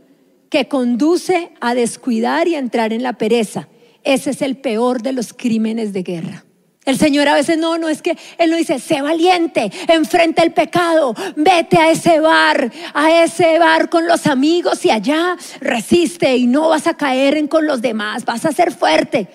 que 0.50 0.66
conduce 0.66 1.52
a 1.60 1.76
descuidar 1.76 2.48
y 2.48 2.56
a 2.56 2.58
entrar 2.58 2.92
en 2.92 3.04
la 3.04 3.12
pereza. 3.12 3.68
Ese 4.02 4.30
es 4.30 4.42
el 4.42 4.56
peor 4.56 5.02
de 5.02 5.12
los 5.12 5.32
crímenes 5.32 5.92
de 5.92 6.02
guerra. 6.02 6.44
El 6.84 6.96
Señor 6.96 7.28
a 7.28 7.34
veces 7.34 7.58
no, 7.58 7.76
no 7.76 7.88
es 7.88 8.00
que 8.00 8.16
Él 8.38 8.50
no 8.50 8.56
dice, 8.56 8.78
sé 8.78 9.02
valiente, 9.02 9.70
enfrenta 9.88 10.42
el 10.42 10.52
pecado, 10.52 11.14
vete 11.36 11.76
a 11.76 11.90
ese 11.90 12.20
bar, 12.20 12.72
a 12.94 13.22
ese 13.24 13.58
bar 13.58 13.90
con 13.90 14.06
los 14.06 14.26
amigos 14.26 14.84
y 14.86 14.90
allá 14.90 15.36
resiste 15.60 16.36
y 16.36 16.46
no 16.46 16.70
vas 16.70 16.86
a 16.86 16.94
caer 16.94 17.36
en 17.36 17.46
con 17.46 17.66
los 17.66 17.82
demás, 17.82 18.24
vas 18.24 18.46
a 18.46 18.52
ser 18.52 18.72
fuerte. 18.72 19.28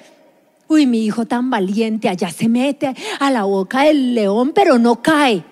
Uy, 0.67 0.87
mi 0.87 1.05
hijo 1.05 1.25
tan 1.25 1.49
valiente, 1.49 2.09
allá 2.09 2.31
se 2.31 2.49
mete 2.49 2.95
a 3.19 3.29
la 3.29 3.43
boca 3.43 3.83
del 3.83 4.15
león, 4.15 4.53
pero 4.55 4.79
no 4.79 5.01
cae. 5.03 5.43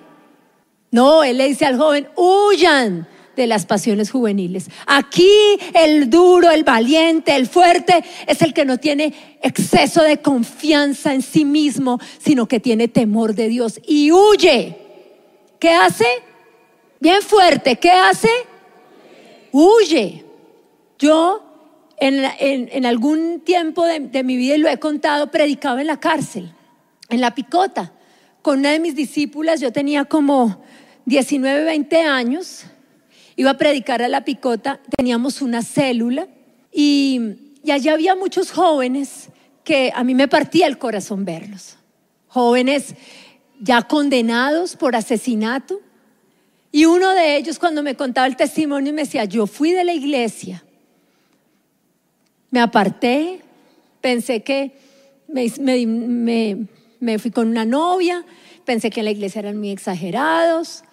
No, 0.90 1.24
Él 1.24 1.38
le 1.38 1.50
dice 1.50 1.66
al 1.66 1.78
joven, 1.78 2.08
huyan 2.16 3.08
de 3.36 3.48
las 3.48 3.66
pasiones 3.66 4.12
juveniles. 4.12 4.70
Aquí 4.86 5.32
el 5.74 6.10
duro, 6.10 6.52
el 6.52 6.64
valiente, 6.64 7.36
el 7.36 7.48
fuerte 7.48 8.04
es 8.28 8.42
el 8.42 8.54
que 8.54 8.66
no 8.66 8.78
tiene 8.78 9.40
exceso 9.42 10.04
de 10.04 10.22
confianza 10.22 11.14
en 11.14 11.22
sí 11.22 11.46
mismo, 11.46 12.00
sino 12.20 12.48
que 12.48 12.60
tiene 12.60 12.88
temor 12.88 13.36
de 13.36 13.48
Dios 13.48 13.80
y 13.86 14.12
huye. 14.12 14.78
¿Qué 15.60 15.70
hace? 15.70 16.06
Bien 17.00 17.22
fuerte, 17.22 17.78
¿qué 17.78 17.92
hace? 17.92 18.30
Huye. 19.52 20.26
Yo 21.00 21.52
en, 21.98 22.86
algún 22.86 23.42
tiempo 23.42 23.86
de, 23.86 24.00
de 24.00 24.24
mi 24.24 24.36
vida, 24.36 24.56
y 24.56 24.58
lo 24.58 24.70
he 24.70 24.80
contado, 24.80 25.30
predicaba 25.30 25.82
en 25.82 25.88
la 25.88 26.00
cárcel, 26.00 26.52
en 27.10 27.22
la 27.22 27.36
picota, 27.36 27.94
con 28.42 28.60
una 28.60 28.72
de 28.72 28.80
mis 28.80 28.96
discípulas, 28.96 29.62
yo 29.62 29.72
tenía 29.72 30.06
como 30.06 30.64
19, 31.06 31.64
20 31.64 32.02
años, 32.02 32.66
iba 33.36 33.52
a 33.52 33.58
predicar 33.58 34.02
a 34.02 34.08
la 34.08 34.26
picota, 34.26 34.80
teníamos 34.98 35.42
una 35.42 35.62
célula 35.62 36.28
y, 36.72 37.36
y 37.64 37.72
allá 37.72 37.94
había 37.94 38.16
muchos 38.16 38.52
jóvenes 38.52 39.30
que 39.64 39.92
a 39.94 40.04
mí 40.04 40.16
me 40.16 40.28
partía 40.28 40.68
el 40.68 40.78
corazón 40.78 41.26
verlos. 41.26 41.78
Jóvenes 42.28 42.96
ya 43.62 43.84
condenados 43.84 44.76
por 44.76 44.96
asesinato. 44.96 45.82
Y 46.72 46.86
uno 46.86 47.14
de 47.14 47.38
ellos 47.38 47.60
cuando 47.60 47.84
me 47.84 47.96
contaba 47.96 48.28
el 48.28 48.36
testimonio 48.36 48.94
me 48.94 49.04
decía, 49.04 49.26
yo 49.26 49.46
fui 49.46 49.72
de 49.72 49.84
la 49.84 49.94
iglesia, 49.94 50.64
me 52.50 52.60
aparté, 52.60 53.42
pensé 54.00 54.42
que 54.42 54.72
me, 55.28 55.52
me, 55.60 56.58
me 57.00 57.20
fui 57.20 57.32
con 57.32 57.50
una 57.50 57.66
novia, 57.66 58.26
pensé 58.66 58.90
que 58.90 59.02
en 59.02 59.06
la 59.06 59.12
iglesia 59.12 59.40
eran 59.40 59.58
muy 59.58 59.70
exagerados, 59.70 60.84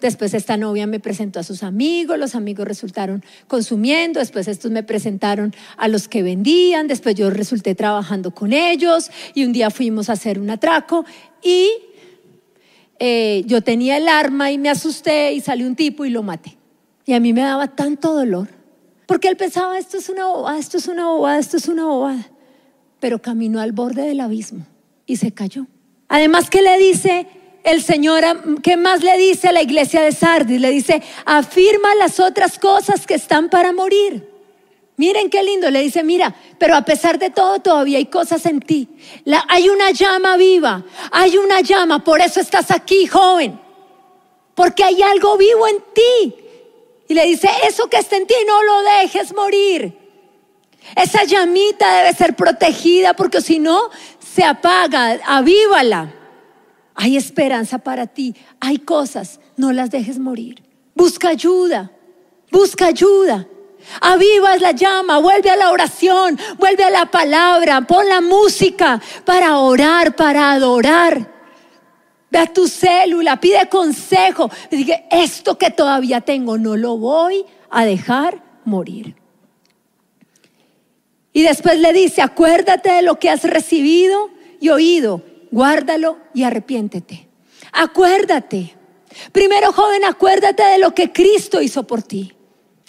Después 0.00 0.34
esta 0.34 0.58
novia 0.58 0.86
me 0.86 1.00
presentó 1.00 1.40
a 1.40 1.42
sus 1.42 1.62
amigos, 1.62 2.18
los 2.18 2.34
amigos 2.34 2.68
resultaron 2.68 3.24
consumiendo, 3.48 4.20
después 4.20 4.46
estos 4.46 4.70
me 4.70 4.82
presentaron 4.82 5.54
a 5.78 5.88
los 5.88 6.06
que 6.06 6.22
vendían, 6.22 6.86
después 6.86 7.14
yo 7.14 7.30
resulté 7.30 7.74
trabajando 7.74 8.32
con 8.32 8.52
ellos 8.52 9.10
y 9.32 9.44
un 9.44 9.54
día 9.54 9.70
fuimos 9.70 10.10
a 10.10 10.12
hacer 10.12 10.38
un 10.38 10.50
atraco 10.50 11.06
y 11.42 11.70
eh, 12.98 13.42
yo 13.46 13.62
tenía 13.62 13.96
el 13.96 14.08
arma 14.08 14.50
y 14.50 14.58
me 14.58 14.68
asusté 14.68 15.32
y 15.32 15.40
salió 15.40 15.66
un 15.66 15.76
tipo 15.76 16.04
y 16.04 16.10
lo 16.10 16.22
maté. 16.22 16.58
Y 17.06 17.14
a 17.14 17.20
mí 17.20 17.32
me 17.32 17.40
daba 17.42 17.68
tanto 17.68 18.14
dolor, 18.14 18.48
porque 19.06 19.28
él 19.28 19.36
pensaba, 19.36 19.78
esto 19.78 19.96
es 19.96 20.08
una 20.08 20.26
bobada, 20.26 20.58
esto 20.58 20.76
es 20.76 20.88
una 20.88 21.06
bobada, 21.06 21.38
esto 21.38 21.56
es 21.56 21.68
una 21.68 21.86
bobada, 21.86 22.30
pero 23.00 23.22
caminó 23.22 23.60
al 23.60 23.72
borde 23.72 24.02
del 24.02 24.20
abismo 24.20 24.66
y 25.06 25.16
se 25.16 25.32
cayó. 25.32 25.66
Además 26.08 26.50
que 26.50 26.62
le 26.62 26.78
dice, 26.78 27.26
el 27.66 27.82
Señor, 27.82 28.22
¿qué 28.62 28.76
más 28.76 29.02
le 29.02 29.18
dice 29.18 29.48
a 29.48 29.52
la 29.52 29.60
iglesia 29.60 30.00
de 30.00 30.12
Sardis? 30.12 30.60
Le 30.60 30.70
dice, 30.70 31.02
afirma 31.24 31.96
las 31.96 32.20
otras 32.20 32.60
cosas 32.60 33.08
que 33.08 33.14
están 33.14 33.48
para 33.50 33.72
morir. 33.72 34.30
Miren 34.96 35.28
qué 35.28 35.42
lindo, 35.42 35.68
le 35.68 35.80
dice, 35.80 36.04
mira, 36.04 36.32
pero 36.58 36.76
a 36.76 36.82
pesar 36.82 37.18
de 37.18 37.30
todo 37.30 37.58
todavía 37.58 37.98
hay 37.98 38.06
cosas 38.06 38.46
en 38.46 38.60
ti. 38.60 38.88
hay 39.48 39.68
una 39.68 39.90
llama 39.90 40.36
viva, 40.36 40.84
hay 41.10 41.36
una 41.38 41.60
llama, 41.60 42.04
por 42.04 42.20
eso 42.20 42.38
estás 42.38 42.70
aquí, 42.70 43.08
joven, 43.08 43.58
porque 44.54 44.84
hay 44.84 45.02
algo 45.02 45.36
vivo 45.36 45.66
en 45.66 45.78
ti. 45.92 46.34
Y 47.08 47.14
le 47.14 47.24
dice, 47.26 47.50
eso 47.66 47.90
que 47.90 47.98
está 47.98 48.16
en 48.16 48.28
ti 48.28 48.34
no 48.46 48.62
lo 48.62 48.82
dejes 49.00 49.34
morir. 49.34 49.92
Esa 50.94 51.24
llamita 51.24 51.98
debe 51.98 52.14
ser 52.14 52.36
protegida 52.36 53.14
porque 53.14 53.40
si 53.40 53.58
no, 53.58 53.90
se 54.20 54.44
apaga, 54.44 55.18
avívala. 55.26 56.12
Hay 56.98 57.18
esperanza 57.18 57.78
para 57.78 58.06
ti, 58.06 58.34
hay 58.58 58.78
cosas, 58.78 59.38
no 59.58 59.70
las 59.70 59.90
dejes 59.90 60.18
morir. 60.18 60.62
Busca 60.94 61.28
ayuda, 61.28 61.92
busca 62.50 62.86
ayuda. 62.86 63.46
Avivas 64.00 64.62
la 64.62 64.72
llama, 64.72 65.18
vuelve 65.18 65.50
a 65.50 65.56
la 65.56 65.70
oración, 65.70 66.38
vuelve 66.58 66.84
a 66.84 66.90
la 66.90 67.06
palabra, 67.06 67.82
pon 67.82 68.08
la 68.08 68.22
música 68.22 69.00
para 69.26 69.58
orar, 69.58 70.16
para 70.16 70.52
adorar. 70.52 71.34
Ve 72.30 72.38
a 72.38 72.46
tu 72.46 72.66
célula, 72.66 73.38
pide 73.38 73.68
consejo. 73.68 74.50
Dice, 74.70 75.04
esto 75.10 75.58
que 75.58 75.70
todavía 75.70 76.22
tengo 76.22 76.56
no 76.56 76.78
lo 76.78 76.96
voy 76.96 77.44
a 77.70 77.84
dejar 77.84 78.42
morir. 78.64 79.14
Y 81.34 81.42
después 81.42 81.78
le 81.78 81.92
dice, 81.92 82.22
acuérdate 82.22 82.90
de 82.90 83.02
lo 83.02 83.18
que 83.18 83.28
has 83.28 83.42
recibido 83.44 84.30
y 84.58 84.70
oído 84.70 85.22
guárdalo 85.50 86.18
y 86.34 86.42
arrepiéntete. 86.44 87.28
Acuérdate. 87.72 88.74
Primero, 89.32 89.72
joven, 89.72 90.04
acuérdate 90.04 90.62
de 90.62 90.78
lo 90.78 90.94
que 90.94 91.12
Cristo 91.12 91.62
hizo 91.62 91.86
por 91.86 92.02
ti. 92.02 92.32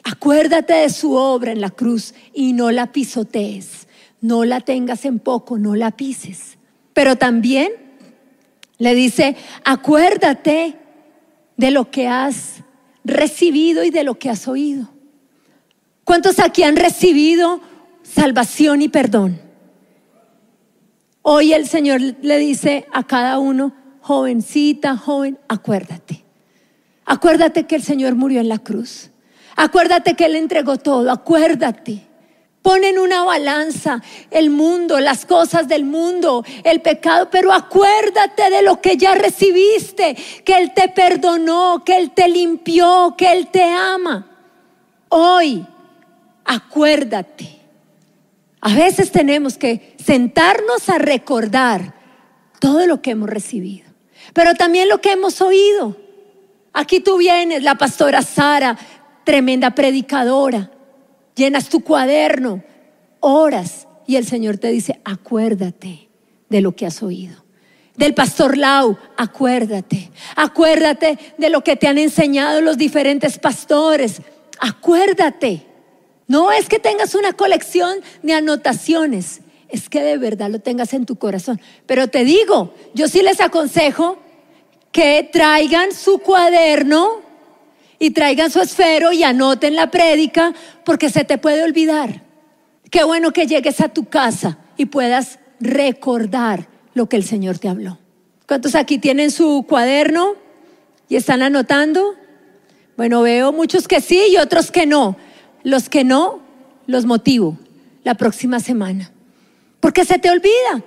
Acuérdate 0.03 0.73
de 0.73 0.89
su 0.89 1.13
obra 1.13 1.51
en 1.51 1.61
la 1.61 1.69
cruz 1.69 2.13
y 2.33 2.53
no 2.53 2.71
la 2.71 2.91
pisotees. 2.91 3.87
No 4.21 4.45
la 4.45 4.61
tengas 4.61 5.05
en 5.05 5.19
poco, 5.19 5.57
no 5.57 5.75
la 5.75 5.91
pises. 5.91 6.57
Pero 6.93 7.15
también 7.17 7.71
le 8.77 8.95
dice, 8.95 9.35
acuérdate 9.63 10.75
de 11.55 11.71
lo 11.71 11.91
que 11.91 12.07
has 12.07 12.63
recibido 13.03 13.83
y 13.83 13.89
de 13.89 14.03
lo 14.03 14.19
que 14.19 14.29
has 14.29 14.47
oído. 14.47 14.89
¿Cuántos 16.03 16.39
aquí 16.39 16.63
han 16.63 16.75
recibido 16.75 17.61
salvación 18.03 18.81
y 18.81 18.87
perdón? 18.87 19.46
Hoy 21.29 21.51
el 21.51 21.67
Señor 21.67 21.99
le 22.21 22.37
dice 22.37 22.87
a 22.93 23.03
cada 23.03 23.37
uno, 23.37 23.73
jovencita, 23.99 24.95
joven, 24.95 25.37
acuérdate. 25.49 26.23
Acuérdate 27.03 27.65
que 27.65 27.75
el 27.75 27.83
Señor 27.83 28.15
murió 28.15 28.39
en 28.39 28.47
la 28.47 28.59
cruz. 28.59 29.09
Acuérdate 29.57 30.13
que 30.13 30.23
Él 30.23 30.37
entregó 30.37 30.77
todo. 30.77 31.11
Acuérdate. 31.11 32.07
Pon 32.61 32.81
en 32.85 32.97
una 32.97 33.25
balanza 33.25 34.01
el 34.31 34.51
mundo, 34.51 35.01
las 35.01 35.25
cosas 35.25 35.67
del 35.67 35.83
mundo, 35.83 36.45
el 36.63 36.79
pecado, 36.79 37.27
pero 37.29 37.51
acuérdate 37.51 38.49
de 38.49 38.61
lo 38.61 38.79
que 38.79 38.95
ya 38.95 39.13
recibiste, 39.13 40.15
que 40.45 40.57
Él 40.57 40.73
te 40.73 40.87
perdonó, 40.87 41.83
que 41.83 41.97
Él 41.97 42.11
te 42.11 42.29
limpió, 42.29 43.15
que 43.17 43.33
Él 43.33 43.47
te 43.47 43.63
ama. 43.63 44.27
Hoy, 45.09 45.67
acuérdate. 46.45 47.56
A 48.61 48.73
veces 48.73 49.11
tenemos 49.11 49.57
que 49.57 49.95
sentarnos 50.03 50.89
a 50.89 50.97
recordar 50.97 51.93
todo 52.59 52.87
lo 52.87 53.01
que 53.01 53.11
hemos 53.11 53.29
recibido, 53.29 53.87
pero 54.33 54.55
también 54.55 54.89
lo 54.89 54.99
que 54.99 55.11
hemos 55.11 55.41
oído. 55.41 55.95
Aquí 56.73 56.99
tú 56.99 57.17
vienes, 57.17 57.63
la 57.63 57.75
pastora 57.75 58.21
Sara, 58.21 58.77
tremenda 59.23 59.71
predicadora, 59.71 60.71
llenas 61.35 61.69
tu 61.69 61.81
cuaderno, 61.81 62.63
oras 63.19 63.87
y 64.07 64.15
el 64.15 64.25
Señor 64.25 64.57
te 64.57 64.69
dice, 64.69 64.99
acuérdate 65.03 66.09
de 66.49 66.61
lo 66.61 66.75
que 66.75 66.85
has 66.85 67.03
oído. 67.03 67.43
Del 67.95 68.13
pastor 68.13 68.57
Lau, 68.57 68.97
acuérdate, 69.17 70.11
acuérdate 70.35 71.17
de 71.37 71.49
lo 71.49 71.63
que 71.63 71.75
te 71.75 71.87
han 71.87 71.97
enseñado 71.97 72.61
los 72.61 72.77
diferentes 72.77 73.37
pastores, 73.37 74.21
acuérdate. 74.59 75.66
No 76.27 76.51
es 76.51 76.67
que 76.67 76.79
tengas 76.79 77.15
una 77.15 77.33
colección 77.33 77.99
de 78.21 78.33
anotaciones, 78.33 79.41
es 79.69 79.89
que 79.89 80.01
de 80.01 80.17
verdad 80.17 80.49
lo 80.49 80.59
tengas 80.59 80.93
en 80.93 81.05
tu 81.05 81.15
corazón. 81.15 81.59
Pero 81.85 82.07
te 82.07 82.25
digo, 82.25 82.73
yo 82.93 83.07
sí 83.07 83.21
les 83.21 83.39
aconsejo 83.39 84.17
que 84.91 85.29
traigan 85.31 85.93
su 85.93 86.19
cuaderno 86.19 87.21
y 87.99 88.11
traigan 88.11 88.51
su 88.51 88.61
esfero 88.61 89.11
y 89.11 89.23
anoten 89.23 89.75
la 89.75 89.89
prédica 89.89 90.53
porque 90.83 91.09
se 91.09 91.23
te 91.23 91.37
puede 91.37 91.63
olvidar. 91.63 92.23
Qué 92.91 93.03
bueno 93.03 93.31
que 93.31 93.47
llegues 93.47 93.81
a 93.81 93.89
tu 93.89 94.05
casa 94.05 94.57
y 94.77 94.85
puedas 94.85 95.39
recordar 95.59 96.67
lo 96.93 97.07
que 97.09 97.17
el 97.17 97.23
Señor 97.23 97.59
te 97.59 97.69
habló. 97.69 97.97
¿Cuántos 98.47 98.75
aquí 98.75 98.97
tienen 98.97 99.31
su 99.31 99.65
cuaderno 99.67 100.35
y 101.09 101.15
están 101.15 101.41
anotando? 101.41 102.15
Bueno, 102.95 103.21
veo 103.21 103.51
muchos 103.51 103.87
que 103.87 104.01
sí 104.01 104.21
y 104.31 104.37
otros 104.37 104.71
que 104.71 104.85
no. 104.85 105.17
Los 105.67 105.89
que 105.89 106.05
no, 106.05 106.39
los 106.85 107.05
motivo 107.05 107.57
la 108.05 108.15
próxima 108.15 108.61
semana. 108.61 109.11
Porque 109.81 110.05
se 110.05 110.17
te 110.17 110.29
olvida. 110.29 110.81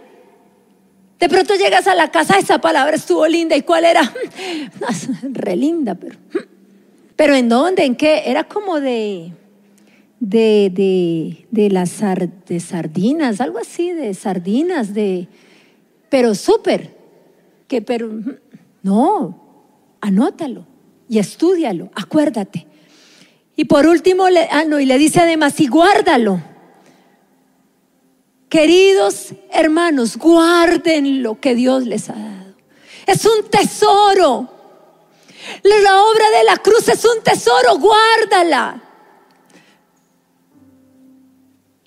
De 1.19 1.29
pronto 1.29 1.55
llegas 1.55 1.87
a 1.87 1.95
la 1.95 2.11
casa, 2.11 2.39
esa 2.39 2.63
palabra 2.63 2.97
estuvo 2.97 3.27
linda. 3.27 3.55
¿Y 3.55 3.61
cuál 3.61 3.85
era? 3.85 4.11
Re 5.23 5.55
linda, 5.55 5.97
pero. 5.97 6.17
¿Pero 7.15 7.35
en 7.35 7.51
dónde? 7.51 7.85
¿En 7.85 7.95
qué? 7.95 8.23
Era 8.25 8.45
como 8.45 8.81
de. 8.81 9.35
De, 10.19 10.73
de, 10.73 11.47
de 11.51 11.69
las 11.69 12.01
de 12.47 12.59
sardinas, 12.61 13.43
algo 13.43 13.59
así, 13.59 13.93
de 13.93 14.15
sardinas, 14.15 14.95
de. 14.95 15.29
pero 16.09 16.35
súper, 16.35 16.97
que 17.69 17.83
pero 17.83 18.11
no, 18.83 19.43
anótalo 20.01 20.65
y 21.07 21.19
estudialo, 21.19 21.91
acuérdate. 21.95 22.70
Y 23.61 23.67
por 23.67 23.87
último, 23.87 24.31
le, 24.31 24.49
ah, 24.51 24.65
no, 24.65 24.81
y 24.81 24.87
le 24.87 24.97
dice 24.97 25.21
además, 25.21 25.61
y 25.61 25.67
guárdalo. 25.67 26.41
Queridos 28.49 29.35
hermanos, 29.53 30.17
guarden 30.17 31.23
lo 31.23 31.39
que 31.39 31.55
Dios 31.55 31.85
les 31.85 32.09
ha 32.09 32.15
dado. 32.15 32.55
Es 33.05 33.23
un 33.27 33.51
tesoro. 33.51 34.49
La 35.63 36.03
obra 36.05 36.31
de 36.39 36.45
la 36.45 36.57
cruz 36.57 36.89
es 36.89 37.05
un 37.05 37.23
tesoro, 37.23 37.77
guárdala. 37.77 38.81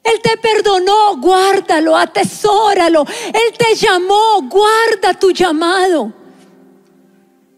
Él 0.04 0.22
te 0.22 0.38
perdonó, 0.38 1.18
guárdalo, 1.18 1.98
atesóralo. 1.98 3.04
Él 3.30 3.58
te 3.58 3.74
llamó, 3.74 4.48
guarda 4.48 5.16
tu 5.20 5.32
llamado. 5.32 6.14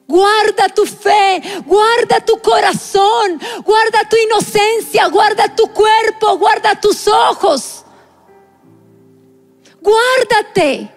Guarda 0.07 0.69
tu 0.69 0.85
fe, 0.85 1.41
guarda 1.65 2.19
tu 2.23 2.39
corazón, 2.39 3.39
guarda 3.63 4.07
tu 4.07 4.15
inocencia, 4.17 5.07
guarda 5.07 5.55
tu 5.55 5.67
cuerpo, 5.67 6.37
guarda 6.37 6.79
tus 6.79 7.07
ojos. 7.07 7.83
Guárdate. 9.81 10.91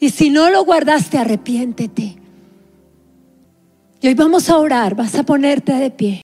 Y 0.00 0.10
si 0.10 0.30
no 0.30 0.48
lo 0.48 0.64
guardaste, 0.64 1.18
arrepiéntete. 1.18 2.16
Y 4.00 4.06
hoy 4.06 4.14
vamos 4.14 4.48
a 4.48 4.58
orar, 4.58 4.94
vas 4.94 5.14
a 5.14 5.22
ponerte 5.24 5.72
de 5.72 5.90
pie. 5.90 6.22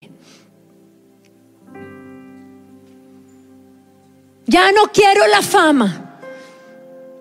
Ya 4.46 4.72
no 4.72 4.92
quiero 4.92 5.26
la 5.26 5.42
fama. 5.42 6.18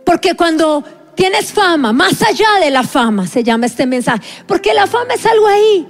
Porque 0.05 0.35
cuando 0.35 0.83
tienes 1.15 1.51
fama, 1.51 1.93
más 1.93 2.21
allá 2.21 2.47
de 2.61 2.71
la 2.71 2.83
fama, 2.83 3.27
se 3.27 3.43
llama 3.43 3.65
este 3.65 3.85
mensaje. 3.85 4.21
Porque 4.47 4.73
la 4.73 4.87
fama 4.87 5.13
es 5.13 5.25
algo 5.25 5.47
ahí. 5.47 5.87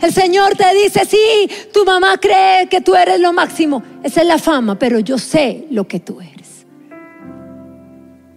El 0.00 0.12
Señor 0.12 0.56
te 0.56 0.74
dice, 0.74 1.04
sí, 1.04 1.48
tu 1.72 1.84
mamá 1.84 2.16
cree 2.18 2.68
que 2.68 2.80
tú 2.80 2.94
eres 2.94 3.20
lo 3.20 3.32
máximo. 3.32 3.82
Esa 4.02 4.22
es 4.22 4.26
la 4.26 4.38
fama, 4.38 4.78
pero 4.78 4.98
yo 4.98 5.18
sé 5.18 5.66
lo 5.70 5.86
que 5.86 6.00
tú 6.00 6.20
eres. 6.20 6.66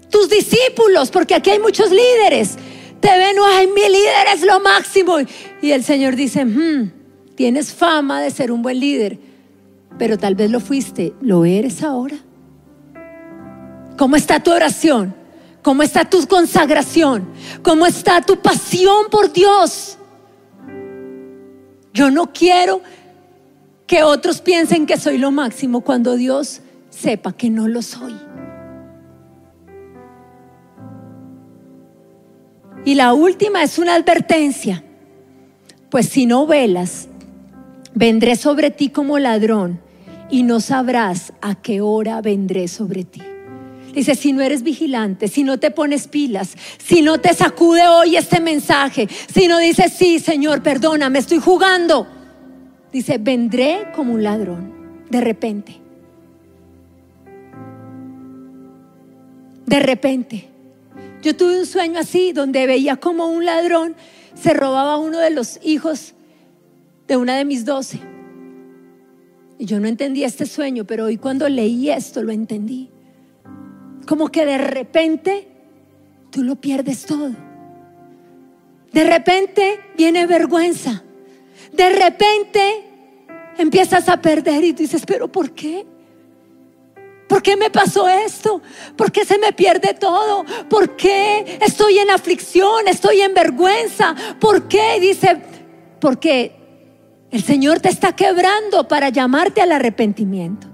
Tus 0.09 0.29
discípulos, 0.29 1.09
porque 1.09 1.35
aquí 1.35 1.49
hay 1.49 1.59
muchos 1.59 1.89
líderes, 1.89 2.55
te 2.99 3.09
ven, 3.17 3.35
ay, 3.45 3.67
mi 3.67 3.81
líder 3.81 4.27
es 4.33 4.43
lo 4.43 4.59
máximo. 4.59 5.17
Y 5.61 5.71
el 5.71 5.83
Señor 5.83 6.15
dice, 6.15 6.45
hmm, 6.45 6.91
tienes 7.35 7.73
fama 7.73 8.21
de 8.21 8.29
ser 8.29 8.51
un 8.51 8.61
buen 8.61 8.79
líder 8.79 9.17
pero 9.97 10.17
tal 10.17 10.35
vez 10.35 10.49
lo 10.49 10.59
fuiste, 10.59 11.13
¿lo 11.21 11.45
eres 11.45 11.83
ahora? 11.83 12.17
¿Cómo 14.03 14.17
está 14.17 14.41
tu 14.41 14.51
oración? 14.51 15.15
¿Cómo 15.61 15.81
está 15.81 16.03
tu 16.03 16.27
consagración? 16.27 17.25
¿Cómo 17.61 17.85
está 17.85 18.19
tu 18.19 18.35
pasión 18.41 19.05
por 19.09 19.31
Dios? 19.31 19.97
Yo 21.93 22.11
no 22.11 22.33
quiero 22.33 22.81
que 23.87 24.03
otros 24.03 24.41
piensen 24.41 24.85
que 24.85 24.97
soy 24.97 25.17
lo 25.17 25.31
máximo 25.31 25.79
cuando 25.79 26.17
Dios 26.17 26.59
sepa 26.89 27.31
que 27.31 27.49
no 27.49 27.69
lo 27.69 27.81
soy. 27.81 28.13
Y 32.83 32.95
la 32.95 33.13
última 33.13 33.63
es 33.63 33.79
una 33.79 33.95
advertencia. 33.95 34.83
Pues 35.89 36.09
si 36.09 36.25
no 36.25 36.45
velas, 36.45 37.07
vendré 37.93 38.35
sobre 38.35 38.69
ti 38.69 38.89
como 38.89 39.17
ladrón 39.17 39.79
y 40.29 40.43
no 40.43 40.59
sabrás 40.59 41.31
a 41.39 41.55
qué 41.55 41.79
hora 41.79 42.19
vendré 42.19 42.67
sobre 42.67 43.05
ti. 43.05 43.21
Dice, 43.93 44.15
si 44.15 44.33
no 44.33 44.41
eres 44.41 44.63
vigilante, 44.63 45.27
si 45.27 45.43
no 45.43 45.59
te 45.59 45.69
pones 45.69 46.07
pilas, 46.07 46.55
si 46.83 47.01
no 47.01 47.19
te 47.19 47.33
sacude 47.33 47.87
hoy 47.87 48.17
este 48.17 48.39
mensaje, 48.39 49.07
si 49.31 49.47
no 49.47 49.59
dices, 49.59 49.93
sí, 49.93 50.19
Señor, 50.19 50.63
perdona, 50.63 51.09
me 51.09 51.19
estoy 51.19 51.39
jugando. 51.39 52.07
Dice, 52.91 53.19
vendré 53.19 53.87
como 53.95 54.13
un 54.13 54.23
ladrón, 54.23 54.73
de 55.09 55.21
repente. 55.21 55.79
De 59.65 59.79
repente. 59.79 60.49
Yo 61.21 61.35
tuve 61.35 61.59
un 61.59 61.65
sueño 61.65 61.99
así, 61.99 62.33
donde 62.33 62.65
veía 62.67 62.97
como 62.97 63.27
un 63.27 63.45
ladrón 63.45 63.95
se 64.35 64.53
robaba 64.53 64.97
uno 64.97 65.19
de 65.19 65.29
los 65.29 65.59
hijos 65.63 66.13
de 67.07 67.17
una 67.17 67.37
de 67.37 67.45
mis 67.45 67.65
doce. 67.65 67.99
Y 69.59 69.65
yo 69.65 69.79
no 69.79 69.87
entendía 69.87 70.27
este 70.27 70.45
sueño, 70.45 70.85
pero 70.85 71.05
hoy 71.05 71.17
cuando 71.17 71.47
leí 71.47 71.89
esto 71.89 72.23
lo 72.23 72.31
entendí. 72.31 72.89
Como 74.05 74.29
que 74.29 74.45
de 74.45 74.57
repente 74.57 75.47
tú 76.29 76.43
lo 76.43 76.55
pierdes 76.55 77.05
todo. 77.05 77.31
De 78.91 79.03
repente 79.03 79.79
viene 79.97 80.25
vergüenza. 80.27 81.03
De 81.71 81.89
repente 81.89 82.83
empiezas 83.57 84.07
a 84.09 84.21
perder 84.21 84.63
y 84.63 84.73
dices, 84.73 85.03
pero 85.05 85.31
¿por 85.31 85.51
qué? 85.51 85.85
¿Por 87.27 87.41
qué 87.41 87.57
me 87.57 87.71
pasó 87.71 88.07
esto? 88.07 88.61
¿Por 88.95 89.11
qué 89.11 89.25
se 89.25 89.39
me 89.39 89.53
pierde 89.53 89.95
todo? 89.95 90.45
¿Por 90.69 90.95
qué 90.95 91.57
estoy 91.61 91.97
en 91.97 92.11
aflicción? 92.11 92.87
¿Estoy 92.87 93.21
en 93.21 93.33
vergüenza? 93.33 94.15
¿Por 94.39 94.67
qué? 94.67 94.99
Dice, 94.99 95.41
porque 95.99 96.55
el 97.31 97.43
Señor 97.43 97.79
te 97.79 97.89
está 97.89 98.15
quebrando 98.15 98.87
para 98.87 99.09
llamarte 99.09 99.61
al 99.61 99.71
arrepentimiento. 99.71 100.72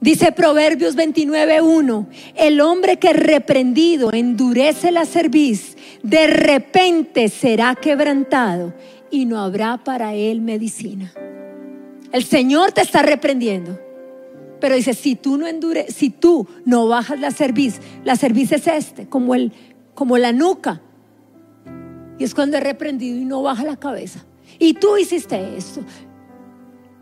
Dice 0.00 0.32
Proverbios 0.32 0.94
29:1, 0.94 2.06
el 2.34 2.60
hombre 2.60 2.98
que 2.98 3.12
reprendido 3.12 4.12
endurece 4.12 4.90
la 4.90 5.06
cerviz, 5.06 5.76
de 6.02 6.26
repente 6.26 7.28
será 7.28 7.74
quebrantado 7.74 8.74
y 9.10 9.24
no 9.24 9.40
habrá 9.40 9.78
para 9.78 10.14
él 10.14 10.42
medicina. 10.42 11.12
El 12.12 12.24
Señor 12.24 12.72
te 12.72 12.82
está 12.82 13.02
reprendiendo. 13.02 13.80
Pero 14.60 14.74
dice, 14.74 14.94
si 14.94 15.16
tú 15.16 15.36
no 15.36 15.46
endure, 15.46 15.90
si 15.90 16.08
tú 16.08 16.46
no 16.64 16.88
bajas 16.88 17.20
la 17.20 17.30
cerviz, 17.30 17.78
la 18.04 18.16
cerviz 18.16 18.52
es 18.52 18.66
este, 18.66 19.06
como 19.06 19.34
el 19.34 19.52
como 19.96 20.18
la 20.18 20.32
nuca. 20.32 20.80
Y 22.18 22.24
es 22.24 22.34
cuando 22.34 22.56
es 22.56 22.62
reprendido 22.62 23.18
y 23.18 23.24
no 23.24 23.42
baja 23.42 23.64
la 23.64 23.76
cabeza. 23.76 24.24
Y 24.60 24.74
tú 24.74 24.96
hiciste 24.96 25.56
esto. 25.56 25.80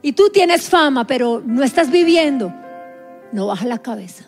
Y 0.00 0.12
tú 0.12 0.30
tienes 0.30 0.68
fama, 0.70 1.07
pero 1.07 1.42
no 1.44 1.62
estás 1.62 1.90
viviendo. 1.90 2.54
No 3.35 3.49
baja 3.49 3.66
la 3.66 3.79
cabeza. 3.79 4.27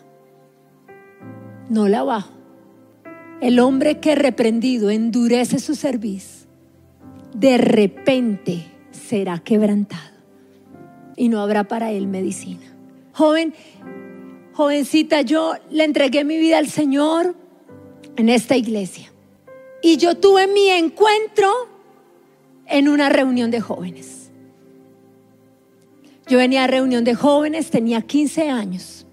No 1.69 1.87
la 1.87 2.03
bajo. 2.03 2.33
El 3.39 3.61
hombre 3.61 4.01
que 4.01 4.15
reprendido 4.15 4.89
endurece 4.89 5.59
su 5.59 5.75
cerviz, 5.75 6.45
de 7.33 7.57
repente 7.57 8.65
será 8.91 9.39
quebrantado 9.39 10.17
y 11.15 11.29
no 11.29 11.39
habrá 11.39 11.69
para 11.69 11.91
él 11.91 12.07
medicina. 12.07 12.65
Joven, 13.13 13.53
jovencita, 14.51 15.21
yo 15.21 15.53
le 15.71 15.85
entregué 15.85 16.25
mi 16.25 16.37
vida 16.37 16.57
al 16.57 16.67
Señor 16.67 17.33
en 18.17 18.27
esta 18.27 18.57
iglesia. 18.57 19.13
Y 19.81 19.95
yo 19.95 20.17
tuve 20.17 20.47
mi 20.47 20.67
encuentro 20.67 21.49
en 22.65 22.89
una 22.89 23.07
reunión 23.07 23.51
de 23.51 23.61
jóvenes. 23.61 24.16
Yo 26.27 26.37
venía 26.37 26.65
a 26.65 26.67
reunión 26.67 27.03
de 27.03 27.15
jóvenes, 27.15 27.69
tenía 27.69 28.01
15 28.01 28.49
años. 28.49 29.05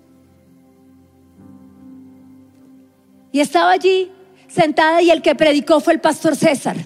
Y 3.31 3.41
estaba 3.41 3.71
allí 3.73 4.11
sentada 4.49 5.03
y 5.03 5.11
el 5.11 5.23
que 5.23 5.35
predicó 5.35 5.81
fue 5.81 5.93
el 5.93 6.01
pastor 6.01 6.37
César. 6.37 6.77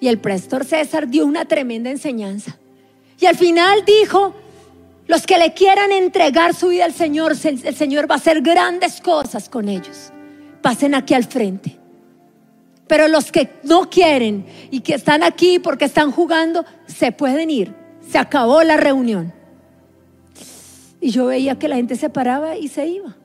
Y 0.00 0.08
el 0.08 0.18
pastor 0.18 0.64
César 0.64 1.08
dio 1.08 1.26
una 1.26 1.44
tremenda 1.44 1.90
enseñanza. 1.90 2.58
Y 3.20 3.26
al 3.26 3.36
final 3.36 3.84
dijo, 3.84 4.34
los 5.06 5.26
que 5.26 5.38
le 5.38 5.52
quieran 5.52 5.92
entregar 5.92 6.54
su 6.54 6.68
vida 6.68 6.84
al 6.84 6.94
Señor, 6.94 7.32
el 7.32 7.76
Señor 7.76 8.10
va 8.10 8.14
a 8.14 8.18
hacer 8.18 8.40
grandes 8.40 9.00
cosas 9.00 9.48
con 9.48 9.68
ellos. 9.68 10.12
Pasen 10.62 10.94
aquí 10.94 11.14
al 11.14 11.24
frente. 11.24 11.76
Pero 12.86 13.08
los 13.08 13.30
que 13.30 13.50
no 13.62 13.90
quieren 13.90 14.46
y 14.70 14.80
que 14.80 14.94
están 14.94 15.22
aquí 15.22 15.58
porque 15.58 15.84
están 15.84 16.10
jugando, 16.10 16.64
se 16.86 17.12
pueden 17.12 17.50
ir. 17.50 17.79
Se 18.08 18.18
acabó 18.18 18.62
la 18.62 18.76
reunión. 18.76 19.32
Y 21.00 21.10
yo 21.10 21.26
veía 21.26 21.58
que 21.58 21.68
la 21.68 21.76
gente 21.76 21.96
se 21.96 22.10
paraba 22.10 22.56
y 22.56 22.68
se 22.68 22.86
iba. 22.86 23.16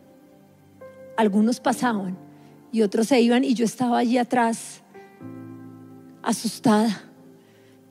Algunos 1.18 1.60
pasaban 1.60 2.18
y 2.72 2.82
otros 2.82 3.08
se 3.08 3.20
iban 3.22 3.44
y 3.44 3.54
yo 3.54 3.66
estaba 3.66 3.98
allí 3.98 4.18
atrás, 4.18 4.82
asustada. 6.22 7.04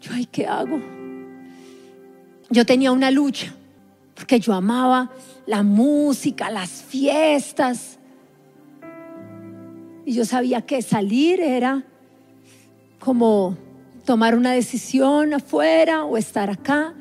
Yo, 0.00 0.12
ay, 0.12 0.26
¿qué 0.26 0.46
hago? 0.46 0.80
Yo 2.50 2.66
tenía 2.66 2.92
una 2.92 3.10
lucha 3.10 3.54
porque 4.14 4.38
yo 4.38 4.52
amaba 4.52 5.10
la 5.46 5.62
música, 5.62 6.50
las 6.50 6.70
fiestas. 6.70 7.98
Y 10.06 10.12
yo 10.12 10.24
sabía 10.24 10.62
que 10.62 10.82
salir 10.82 11.40
era 11.40 11.82
como 13.00 13.56
tomar 14.04 14.36
una 14.36 14.52
decisión 14.52 15.34
afuera 15.34 16.04
o 16.04 16.16
estar 16.16 16.50
acá. 16.50 16.94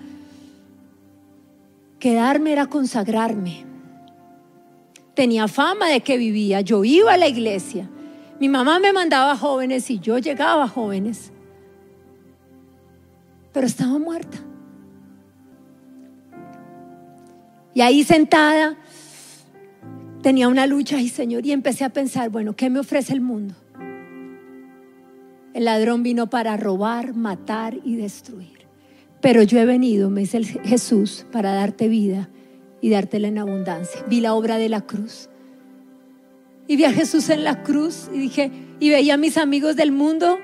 Quedarme 2.00 2.52
era 2.52 2.66
consagrarme. 2.68 3.66
tenía 5.14 5.48
fama 5.48 5.90
de 5.90 6.02
que 6.02 6.18
vivía, 6.18 6.62
yo 6.62 6.84
iba 6.84 7.14
a 7.14 7.18
la 7.18 7.28
iglesia. 7.28 7.88
Mi 8.40 8.50
mamá 8.50 8.80
me 8.80 8.92
mandaba 8.92 9.38
jóvenes 9.38 9.90
y 9.92 10.00
yo 10.00 10.18
llegaba 10.18 10.64
a 10.64 10.68
jóvenes. 10.68 11.32
Pero 13.54 13.68
estaba 13.68 14.00
muerta. 14.00 14.40
Y 17.76 17.82
ahí 17.82 18.04
sentada 18.04 18.76
tenía 20.24 20.48
una 20.48 20.66
lucha, 20.66 21.00
y 21.00 21.10
Señor, 21.10 21.46
y 21.46 21.52
empecé 21.52 21.84
a 21.84 21.90
pensar, 21.90 22.30
bueno, 22.30 22.56
¿qué 22.56 22.70
me 22.70 22.80
ofrece 22.80 23.14
el 23.14 23.22
mundo? 23.22 23.54
El 25.54 25.66
ladrón 25.66 26.04
vino 26.04 26.30
para 26.30 26.58
robar, 26.58 27.14
matar 27.14 27.78
y 27.84 27.96
destruir. 27.96 28.68
Pero 29.22 29.44
yo 29.44 29.60
he 29.60 29.66
venido, 29.66 30.10
me 30.10 30.22
dice 30.22 30.44
Jesús, 30.44 31.26
para 31.32 31.54
darte 31.54 31.88
vida 31.88 32.30
y 32.82 32.90
dártela 32.90 33.28
en 33.28 33.38
abundancia. 33.38 34.04
Vi 34.10 34.20
la 34.20 34.34
obra 34.34 34.58
de 34.58 34.68
la 34.68 34.82
cruz. 34.82 35.30
Y 36.68 36.76
vi 36.76 36.86
a 36.86 36.92
Jesús 36.92 37.30
en 37.30 37.44
la 37.44 37.64
cruz 37.64 38.10
y 38.14 38.18
dije, 38.18 38.52
y 38.80 38.90
veía 38.90 39.14
a 39.14 39.18
mis 39.18 39.38
amigos 39.38 39.76
del 39.76 39.92
mundo. 39.92 40.40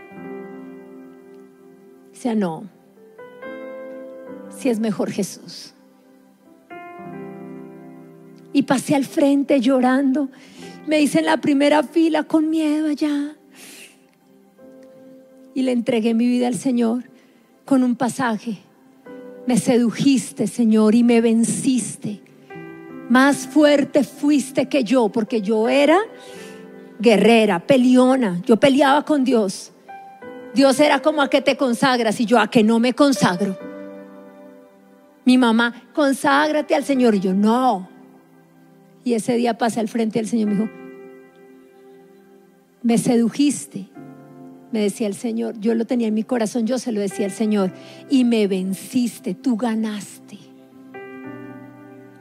Dice, 2.13 2.36
no, 2.36 2.69
si 4.50 4.69
es 4.69 4.80
mejor 4.80 5.12
Jesús. 5.12 5.74
Y 8.54 8.63
pasé 8.63 8.95
al 8.95 9.06
frente 9.06 9.60
llorando. 9.60 10.30
Me 10.88 11.02
hice 11.02 11.19
en 11.19 11.26
la 11.26 11.38
primera 11.38 11.84
fila 11.84 12.24
con 12.24 12.50
miedo 12.50 12.88
allá. 12.88 13.38
Y 15.60 15.62
le 15.62 15.74
entregué 15.74 16.13
mi 16.13 16.26
vida 16.26 16.48
al 16.48 16.56
Señor 16.56 17.04
con 17.65 17.84
un 17.84 17.98
pasaje. 17.98 18.60
Me 19.45 19.58
sedujiste, 19.58 20.48
Señor, 20.48 20.95
y 20.95 21.04
me 21.04 21.19
venciste. 21.19 22.22
Más 23.10 23.45
fuerte 23.45 24.06
fuiste 24.06 24.69
que 24.69 24.86
yo, 24.86 25.10
porque 25.10 25.41
yo 25.41 25.67
era 25.67 25.98
guerrera, 26.98 27.60
peleona. 27.60 28.41
Yo 28.45 28.56
peleaba 28.56 29.04
con 29.04 29.26
Dios. 29.26 29.74
Dios 30.54 30.80
era 30.80 31.02
como 31.02 31.22
a 31.22 31.30
que 31.30 31.41
te 31.41 31.58
consagras 31.58 32.22
y 32.22 32.26
yo 32.26 32.39
a 32.39 32.50
que 32.50 32.63
no 32.63 32.80
me 32.80 32.93
consagro. 32.93 33.60
Mi 35.26 35.38
mamá, 35.38 35.89
conságrate 35.93 36.74
al 36.74 36.86
Señor. 36.86 37.15
Y 37.15 37.19
yo, 37.19 37.34
no. 37.34 37.89
Y 39.04 39.13
ese 39.13 39.36
día 39.36 39.58
pasé 39.58 39.82
al 39.82 39.89
frente 39.89 40.19
del 40.19 40.28
Señor 40.30 40.48
y 40.48 40.52
me 40.52 40.58
dijo, 40.58 40.69
me 42.82 42.98
sedujiste, 42.98 43.89
me 44.71 44.82
decía 44.82 45.08
el 45.08 45.15
Señor. 45.15 45.60
Yo 45.60 45.73
lo 45.75 45.86
tenía 45.86 46.08
en 46.08 46.13
mi 46.13 46.23
corazón, 46.23 46.65
yo 46.65 46.79
se 46.79 46.91
lo 46.91 47.01
decía 47.01 47.25
al 47.25 47.32
Señor. 47.32 47.71
Y 48.10 48.23
me 48.23 48.47
venciste, 48.47 49.34
tú 49.36 49.58
ganaste. 49.58 50.38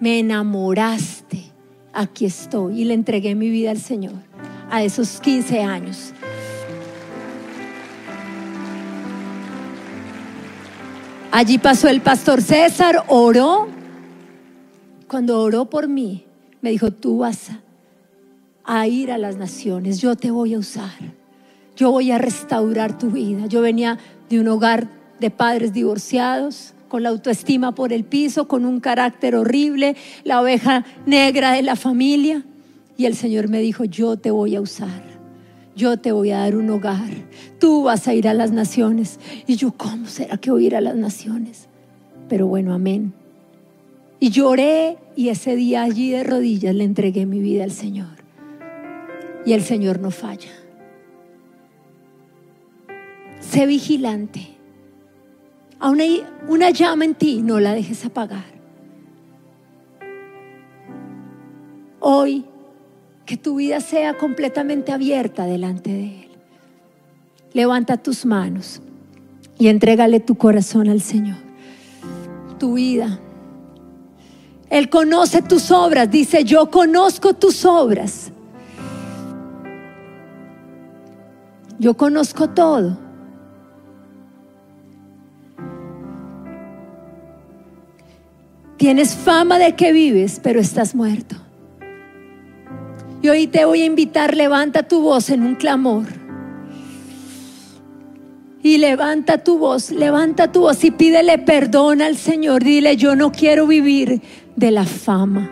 Me 0.00 0.20
enamoraste. 0.20 1.44
Aquí 1.92 2.26
estoy. 2.26 2.82
Y 2.82 2.84
le 2.84 2.94
entregué 2.94 3.34
mi 3.34 3.50
vida 3.50 3.70
al 3.70 3.78
Señor 3.78 4.14
a 4.70 4.82
esos 4.82 5.20
15 5.20 5.62
años. 5.62 6.12
Allí 11.30 11.58
pasó 11.58 11.88
el 11.88 12.00
pastor 12.00 12.40
César, 12.40 13.04
oró. 13.06 13.68
Cuando 15.06 15.40
oró 15.40 15.66
por 15.66 15.88
mí, 15.88 16.24
me 16.61 16.70
dijo, 16.70 16.90
tú 16.90 17.18
vas 17.18 17.50
a 18.64 18.87
ir 18.87 19.11
a 19.11 19.18
las 19.18 19.37
naciones, 19.37 20.00
yo 20.00 20.16
te 20.16 20.30
voy 20.30 20.54
a 20.54 20.58
usar, 20.58 20.92
yo 21.78 21.92
voy 21.92 22.10
a 22.10 22.18
restaurar 22.18 22.98
tu 22.98 23.12
vida. 23.12 23.46
Yo 23.46 23.60
venía 23.60 23.98
de 24.28 24.40
un 24.40 24.48
hogar 24.48 24.88
de 25.20 25.30
padres 25.30 25.72
divorciados, 25.72 26.74
con 26.88 27.04
la 27.04 27.10
autoestima 27.10 27.72
por 27.72 27.92
el 27.92 28.02
piso, 28.02 28.48
con 28.48 28.64
un 28.64 28.80
carácter 28.80 29.36
horrible, 29.36 29.94
la 30.24 30.40
oveja 30.40 30.84
negra 31.06 31.52
de 31.52 31.62
la 31.62 31.76
familia. 31.76 32.44
Y 32.96 33.06
el 33.06 33.14
Señor 33.14 33.48
me 33.48 33.60
dijo, 33.60 33.84
yo 33.84 34.16
te 34.16 34.32
voy 34.32 34.56
a 34.56 34.60
usar, 34.60 35.04
yo 35.76 35.98
te 35.98 36.10
voy 36.10 36.32
a 36.32 36.38
dar 36.38 36.56
un 36.56 36.68
hogar, 36.68 37.10
tú 37.60 37.84
vas 37.84 38.08
a 38.08 38.14
ir 38.14 38.26
a 38.26 38.34
las 38.34 38.50
naciones. 38.50 39.20
Y 39.46 39.54
yo, 39.54 39.70
¿cómo 39.70 40.06
será 40.06 40.36
que 40.36 40.50
voy 40.50 40.64
a 40.64 40.66
ir 40.66 40.76
a 40.76 40.80
las 40.80 40.96
naciones? 40.96 41.68
Pero 42.28 42.48
bueno, 42.48 42.74
amén. 42.74 43.12
Y 44.18 44.30
lloré 44.30 44.98
y 45.14 45.28
ese 45.28 45.54
día 45.54 45.84
allí 45.84 46.10
de 46.10 46.24
rodillas 46.24 46.74
le 46.74 46.82
entregué 46.82 47.24
mi 47.24 47.38
vida 47.38 47.62
al 47.62 47.70
Señor. 47.70 48.18
Y 49.46 49.52
el 49.52 49.62
Señor 49.62 50.00
no 50.00 50.10
falla. 50.10 50.50
Sé 53.50 53.66
vigilante. 53.66 54.48
A 55.80 55.90
una, 55.90 56.04
una 56.48 56.70
llama 56.70 57.04
en 57.04 57.14
ti, 57.14 57.42
no 57.42 57.61
la 57.61 57.72
dejes 57.72 58.04
apagar. 58.04 58.44
Hoy, 62.00 62.44
que 63.26 63.37
tu 63.37 63.56
vida 63.56 63.80
sea 63.80 64.16
completamente 64.16 64.92
abierta 64.92 65.44
delante 65.44 65.90
de 65.90 66.22
Él. 66.22 66.28
Levanta 67.52 67.96
tus 67.96 68.26
manos 68.26 68.80
y 69.58 69.68
entrégale 69.68 70.20
tu 70.20 70.37
corazón 70.37 70.88
al 70.88 71.00
Señor. 71.00 71.38
Tu 72.58 72.74
vida 72.74 73.20
él 74.70 74.90
conoce 74.90 75.42
tus 75.42 75.70
obras. 75.70 76.11
Dice, 76.11 76.44
yo 76.44 76.70
conozco 76.70 77.34
tus 77.34 77.64
obras. 77.64 78.30
Yo 81.78 81.94
conozco 81.96 82.50
todo. 82.50 82.98
Tienes 88.78 89.16
fama 89.16 89.58
de 89.58 89.74
que 89.74 89.92
vives, 89.92 90.40
pero 90.42 90.60
estás 90.60 90.94
muerto. 90.94 91.36
Y 93.20 93.28
hoy 93.28 93.48
te 93.48 93.64
voy 93.64 93.82
a 93.82 93.86
invitar, 93.86 94.36
levanta 94.36 94.84
tu 94.84 95.02
voz 95.02 95.30
en 95.30 95.42
un 95.42 95.56
clamor. 95.56 96.06
Y 98.62 98.78
levanta 98.78 99.42
tu 99.42 99.58
voz, 99.58 99.90
levanta 99.90 100.52
tu 100.52 100.60
voz 100.60 100.84
y 100.84 100.92
pídele 100.92 101.38
perdón 101.38 102.02
al 102.02 102.16
Señor. 102.16 102.62
Dile, 102.62 102.96
yo 102.96 103.16
no 103.16 103.32
quiero 103.32 103.66
vivir 103.66 104.22
de 104.54 104.70
la 104.70 104.84
fama, 104.84 105.50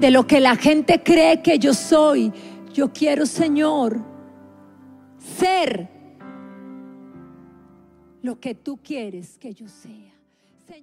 de 0.00 0.10
lo 0.10 0.26
que 0.26 0.40
la 0.40 0.56
gente 0.56 1.02
cree 1.02 1.42
que 1.42 1.58
yo 1.58 1.74
soy. 1.74 2.32
Yo 2.72 2.94
quiero, 2.94 3.26
Señor, 3.26 4.00
ser 5.38 5.88
lo 8.22 8.40
que 8.40 8.54
tú 8.54 8.78
quieres 8.82 9.36
que 9.38 9.52
yo 9.52 9.68
sea. 9.68 10.14
Señor. 10.66 10.82